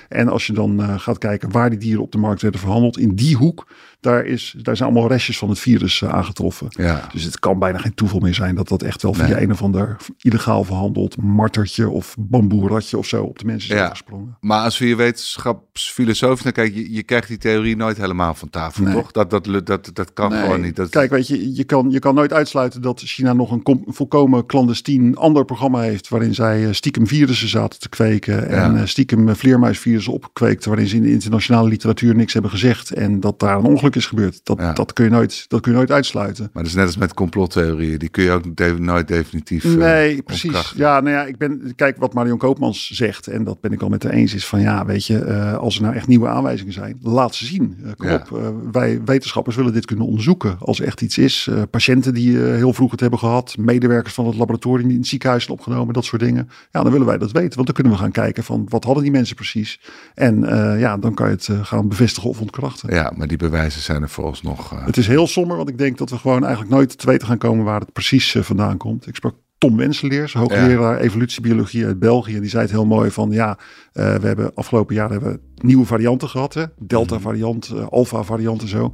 En 0.09 0.29
als 0.29 0.47
je 0.47 0.53
dan 0.53 0.81
uh, 0.81 0.99
gaat 0.99 1.19
kijken 1.19 1.51
waar 1.51 1.71
die 1.71 1.79
dieren 1.79 2.03
op 2.03 2.13
de 2.13 2.19
markt 2.19 2.43
werden 2.43 2.61
verhandeld, 2.61 2.99
in 2.99 3.15
die 3.15 3.37
hoek 3.37 3.67
daar, 4.03 4.25
is, 4.25 4.55
daar 4.62 4.77
zijn 4.77 4.88
allemaal 4.91 5.09
restjes 5.09 5.38
van 5.38 5.49
het 5.49 5.59
virus 5.59 6.01
uh, 6.01 6.15
aangetroffen. 6.15 6.67
Ja. 6.71 7.09
Dus 7.12 7.25
het 7.25 7.38
kan 7.38 7.59
bijna 7.59 7.79
geen 7.79 7.95
toeval 7.95 8.19
meer 8.19 8.35
zijn 8.35 8.55
dat 8.55 8.69
dat 8.69 8.83
echt 8.83 9.03
wel 9.03 9.15
via 9.15 9.27
nee. 9.27 9.43
een 9.43 9.51
of 9.51 9.62
ander 9.62 9.97
illegaal 10.21 10.65
verhandeld 10.65 11.17
martertje 11.23 11.88
of 11.88 12.17
bamboeratje 12.19 12.99
of 12.99 13.07
zo 13.07 13.23
op 13.23 13.38
de 13.38 13.45
mensen 13.45 13.75
is 13.75 13.81
ja. 13.81 13.88
gesprongen. 13.88 14.37
Maar 14.41 14.65
als 14.65 14.79
we 14.79 14.88
je 14.88 14.97
wetenschapsfilosoof 14.97 16.45
naar 16.45 16.53
kijken, 16.53 16.81
je, 16.81 16.93
je 16.93 17.03
krijgt 17.03 17.29
die 17.29 17.38
theorie 17.38 17.77
nooit 17.77 17.97
helemaal 17.97 18.35
van 18.35 18.51
tafel, 18.51 18.85
nee. 18.85 18.95
toch? 18.95 19.12
Dat, 19.12 19.31
dat, 19.31 19.67
dat, 19.67 19.91
dat 19.93 20.12
kan 20.12 20.31
nee. 20.31 20.41
gewoon 20.41 20.61
niet. 20.61 20.77
Dat... 20.77 20.88
Kijk, 20.88 21.11
weet 21.11 21.27
je, 21.27 21.55
je 21.55 21.65
kan, 21.65 21.91
je 21.91 21.99
kan 21.99 22.15
nooit 22.15 22.33
uitsluiten 22.33 22.83
dat 22.83 23.01
China 23.01 23.33
nog 23.33 23.51
een 23.51 23.85
volkomen 23.87 24.47
clandestien 24.47 25.17
ander 25.17 25.45
programma 25.45 25.81
heeft 25.81 26.09
waarin 26.09 26.35
zij 26.35 26.62
uh, 26.62 26.73
stiekem 26.73 27.07
virussen 27.07 27.49
zaten 27.49 27.81
te 27.81 27.88
kweken 27.88 28.49
en 28.49 28.75
uh, 28.75 28.83
stiekem 28.85 29.37
vleermuisvirussen 29.37 30.12
opkweekten 30.12 30.69
waarin 30.69 30.88
ze 30.88 30.97
in 30.97 31.03
de 31.03 31.12
internationale 31.12 31.69
literatuur 31.69 32.15
niks 32.15 32.33
hebben 32.33 32.51
gezegd 32.51 32.93
en 32.93 33.21
dat 33.21 33.41
daar 33.41 33.59
een 33.59 33.65
ongeluk 33.65 33.92
is 33.97 34.07
gebeurd. 34.07 34.41
Dat, 34.43 34.77
dat, 34.77 34.93
kun 34.93 35.05
je 35.05 35.11
nooit, 35.11 35.45
dat 35.49 35.61
kun 35.61 35.71
je 35.71 35.77
nooit 35.77 35.91
uitsluiten. 35.91 36.51
Maar 36.53 36.63
dat 36.63 36.73
is 36.73 36.79
net 36.79 36.87
als 36.87 36.97
met 36.97 37.15
complottheorieën. 37.15 37.99
Die 37.99 38.09
kun 38.09 38.25
je 38.25 38.31
ook 38.31 38.79
nooit 38.79 39.09
definitief. 39.09 39.65
Uh, 39.65 39.75
nee, 39.75 40.23
precies. 40.23 40.73
Ja, 40.77 41.01
nou 41.01 41.17
ja, 41.17 41.25
ik 41.25 41.39
ben. 41.39 41.73
Kijk 41.77 41.97
wat 41.99 42.15
Marion 42.15 42.39
Koopmans 42.39 42.91
zegt. 42.91 43.27
En 43.27 43.45
dat 43.45 43.61
ben 43.61 43.73
ik 43.73 43.83
al 43.83 43.89
met 43.89 44.03
haar 44.03 44.13
eens. 44.13 44.35
Is 44.35 44.47
van 44.47 44.61
ja, 44.61 44.87
weet 44.87 45.07
je, 45.07 45.25
uh, 45.27 45.55
als 45.55 45.77
er 45.77 45.83
nou 45.83 45.95
echt 45.95 46.07
nieuwe 46.07 46.29
aanwijzingen 46.29 46.73
zijn, 46.73 46.99
laat 47.03 47.35
ze 47.35 47.47
zien. 47.47 47.77
Uh, 47.83 47.91
kom 47.97 48.09
ja. 48.09 48.27
op. 48.31 48.53
wij 48.73 49.01
wetenschappers 49.05 49.57
willen 49.57 49.73
dit 49.73 49.85
kunnen 49.85 50.07
onderzoeken. 50.07 50.57
Als 50.59 50.81
er 50.81 50.87
echt 50.87 51.01
iets 51.01 51.19
is. 51.19 51.49
patiënten 51.71 52.15
die 52.15 52.37
heel 52.37 52.73
vroeg 52.73 52.91
het 52.91 53.01
hebben 53.01 53.19
gehad. 53.19 53.57
Medewerkers 53.59 54.15
van 54.15 54.27
het 54.27 54.37
laboratorium 54.37 54.87
die 54.87 54.93
in 54.93 55.01
het 55.01 55.09
ziekenhuis 55.09 55.45
zijn 55.45 55.59
opgenomen. 55.59 55.95
Dat 55.95 56.05
soort 56.05 56.23
dingen. 56.23 56.49
Ja, 56.71 56.83
dan 56.83 56.93
willen 56.93 57.07
wij 57.07 57.19
dat 57.19 57.33
weten. 57.33 57.55
Want 57.55 57.67
dan 57.67 57.75
kunnen 57.75 57.93
we 57.93 57.99
gaan 57.99 58.11
kijken 58.11 58.45
van 58.45 58.67
wat 58.69 58.85
hadden 58.85 59.03
die 59.03 59.13
mensen 59.13 59.37
precies. 59.37 59.81
En 60.15 60.41
ja, 60.79 60.97
dan 60.97 61.15
kan 61.15 61.27
je 61.27 61.35
het 61.35 61.49
gaan 61.63 61.89
bevestigen 61.89 62.31
of 62.31 62.41
ontkrachten. 62.41 62.95
Ja, 62.95 63.13
maar 63.17 63.29
die 63.29 63.37
bewijzen 63.37 63.82
zijn 63.83 64.03
er 64.03 64.09
vooralsnog. 64.09 64.73
Uh... 64.73 64.87
Het 64.87 64.97
is 64.97 65.07
heel 65.07 65.27
somber, 65.27 65.57
want 65.57 65.68
ik 65.68 65.79
denk 65.79 65.99
dat 65.99 66.11
we 66.11 66.18
gewoon 66.18 66.45
eigenlijk 66.45 66.75
nooit 66.75 66.99
te 66.99 67.07
weten 67.07 67.27
gaan 67.27 67.38
komen 67.38 67.64
waar 67.64 67.81
het 67.81 67.92
precies 67.92 68.35
uh, 68.35 68.42
vandaan 68.42 68.77
komt. 68.77 69.07
Ik 69.07 69.16
sprak 69.16 69.35
Tom 69.59 69.77
Wenseleers, 69.77 70.33
hoogleraar 70.33 70.95
ja. 70.95 70.99
evolutiebiologie 70.99 71.87
uit 71.87 71.99
België. 71.99 72.40
Die 72.40 72.51
zei 72.51 72.62
het 72.62 72.71
heel 72.71 72.87
mooi 72.87 73.11
van 73.11 73.31
ja, 73.31 73.59
uh, 73.59 74.14
we 74.14 74.27
hebben 74.27 74.55
afgelopen 74.55 74.95
jaar 74.95 75.11
hebben 75.11 75.33
we 75.33 75.40
nieuwe 75.66 75.87
varianten 75.87 76.29
gehad. 76.29 76.55
Hè? 76.55 76.64
Delta 76.79 77.21
variant, 77.21 77.71
uh, 77.75 77.87
alpha 77.87 78.23
variant 78.23 78.62
en 78.62 78.68
zo. 78.68 78.92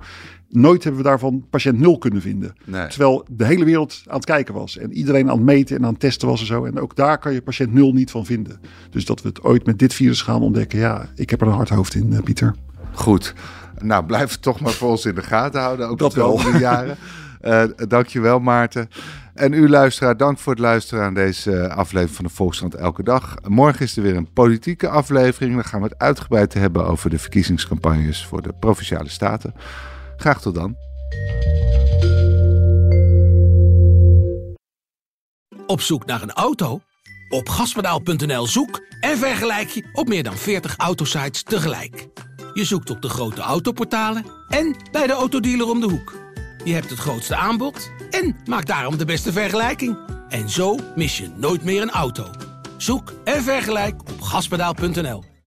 Nooit 0.49 0.85
hebben 0.85 1.03
we 1.03 1.09
daarvan 1.09 1.47
patiënt 1.51 1.79
nul 1.79 1.99
kunnen 1.99 2.21
vinden. 2.21 2.55
Nee. 2.65 2.87
Terwijl 2.87 3.27
de 3.31 3.45
hele 3.45 3.65
wereld 3.65 4.03
aan 4.07 4.17
het 4.17 4.25
kijken 4.25 4.55
was. 4.55 4.79
En 4.79 4.93
iedereen 4.93 5.31
aan 5.31 5.37
het 5.37 5.45
meten 5.45 5.77
en 5.77 5.85
aan 5.85 5.91
het 5.91 6.01
testen 6.01 6.29
was 6.29 6.41
en 6.41 6.47
zo. 6.47 6.65
En 6.65 6.81
ook 6.81 6.97
daar 6.97 7.19
kan 7.19 7.33
je 7.33 7.43
patiënt 7.43 7.73
nul 7.73 7.93
niet 7.93 8.11
van 8.11 8.27
vinden. 8.27 8.61
Dus 8.91 9.05
dat 9.05 9.23
we 9.23 9.29
het 9.29 9.43
ooit 9.43 9.67
met 9.67 9.79
dit 9.79 9.95
virus 9.95 10.23
gaan 10.23 10.43
ontdekken. 10.43 10.79
Ja, 10.79 11.09
ik 11.15 11.31
heb 11.31 11.41
er 11.41 11.47
een 11.47 11.53
hard 11.53 11.69
hoofd 11.69 11.95
in, 11.95 12.13
uh, 12.13 12.19
Pieter. 12.21 12.55
Goed. 12.93 13.35
Nou, 13.83 14.05
blijf 14.05 14.31
het 14.31 14.43
toch 14.43 14.61
maar 14.61 14.73
voor 14.73 14.91
ons 14.91 15.05
in 15.05 15.15
de 15.15 15.23
gaten 15.23 15.61
houden. 15.61 15.89
Ook 15.89 15.99
dat 15.99 16.13
de 16.13 16.21
komende 16.21 16.59
jaren. 16.59 16.97
Uh, 17.43 17.63
dankjewel 17.89 18.41
Maarten. 18.41 18.89
En 19.35 19.53
u 19.53 19.69
luisteraar, 19.69 20.17
dank 20.17 20.39
voor 20.39 20.53
het 20.53 20.63
luisteren 20.63 21.05
aan 21.05 21.15
deze 21.15 21.73
aflevering 21.73 22.17
van 22.17 22.25
de 22.25 22.31
Volkskrant 22.31 22.75
Elke 22.75 23.03
Dag. 23.03 23.35
Morgen 23.49 23.85
is 23.85 23.97
er 23.97 24.03
weer 24.03 24.17
een 24.17 24.33
politieke 24.33 24.89
aflevering. 24.89 25.55
Dan 25.55 25.65
gaan 25.65 25.81
we 25.81 25.87
het 25.87 25.99
uitgebreid 25.99 26.55
hebben 26.55 26.87
over 26.87 27.11
de 27.11 27.19
verkiezingscampagnes 27.19 28.27
voor 28.27 28.43
de 28.43 28.53
Provinciale 28.61 29.09
Staten. 29.09 29.55
Graag 30.17 30.41
tot 30.41 30.55
dan. 30.55 30.77
Op 35.67 35.81
zoek 35.81 36.07
naar 36.07 36.23
een 36.23 36.33
auto? 36.33 36.81
Op 37.29 37.49
gaspedaal.nl 37.49 38.47
zoek 38.47 38.81
en 39.01 39.19
vergelijk 39.19 39.69
je 39.69 39.89
op 39.93 40.09
meer 40.09 40.23
dan 40.23 40.37
40 40.37 40.77
autosites 40.77 41.43
tegelijk. 41.43 42.09
Je 42.55 42.65
zoekt 42.65 42.91
op 42.91 43.03
de 43.03 43.09
grote 43.09 43.41
autoportalen 43.41 44.25
en 44.49 44.77
bij 44.93 45.07
de 45.07 45.13
autodealer 45.13 45.69
om 45.69 45.81
de 45.81 45.89
hoek. 45.89 46.17
Je 46.65 46.73
hebt 46.73 46.91
het 46.91 46.99
grootste 46.99 47.37
aanbod 47.37 47.91
en 48.11 48.37
maak 48.47 48.67
daarom 48.67 48.97
de 48.97 49.05
beste 49.05 49.33
vergelijking. 49.33 49.97
En 50.29 50.51
zo 50.51 50.79
mis 50.95 51.19
je 51.19 51.29
nooit 51.37 51.65
meer 51.65 51.83
een 51.83 51.91
auto. 51.91 52.31
Zoek 52.77 53.13
en 53.25 53.43
vergelijk 53.43 54.01
op 54.01 54.21
gaspedaal.nl. 54.21 55.28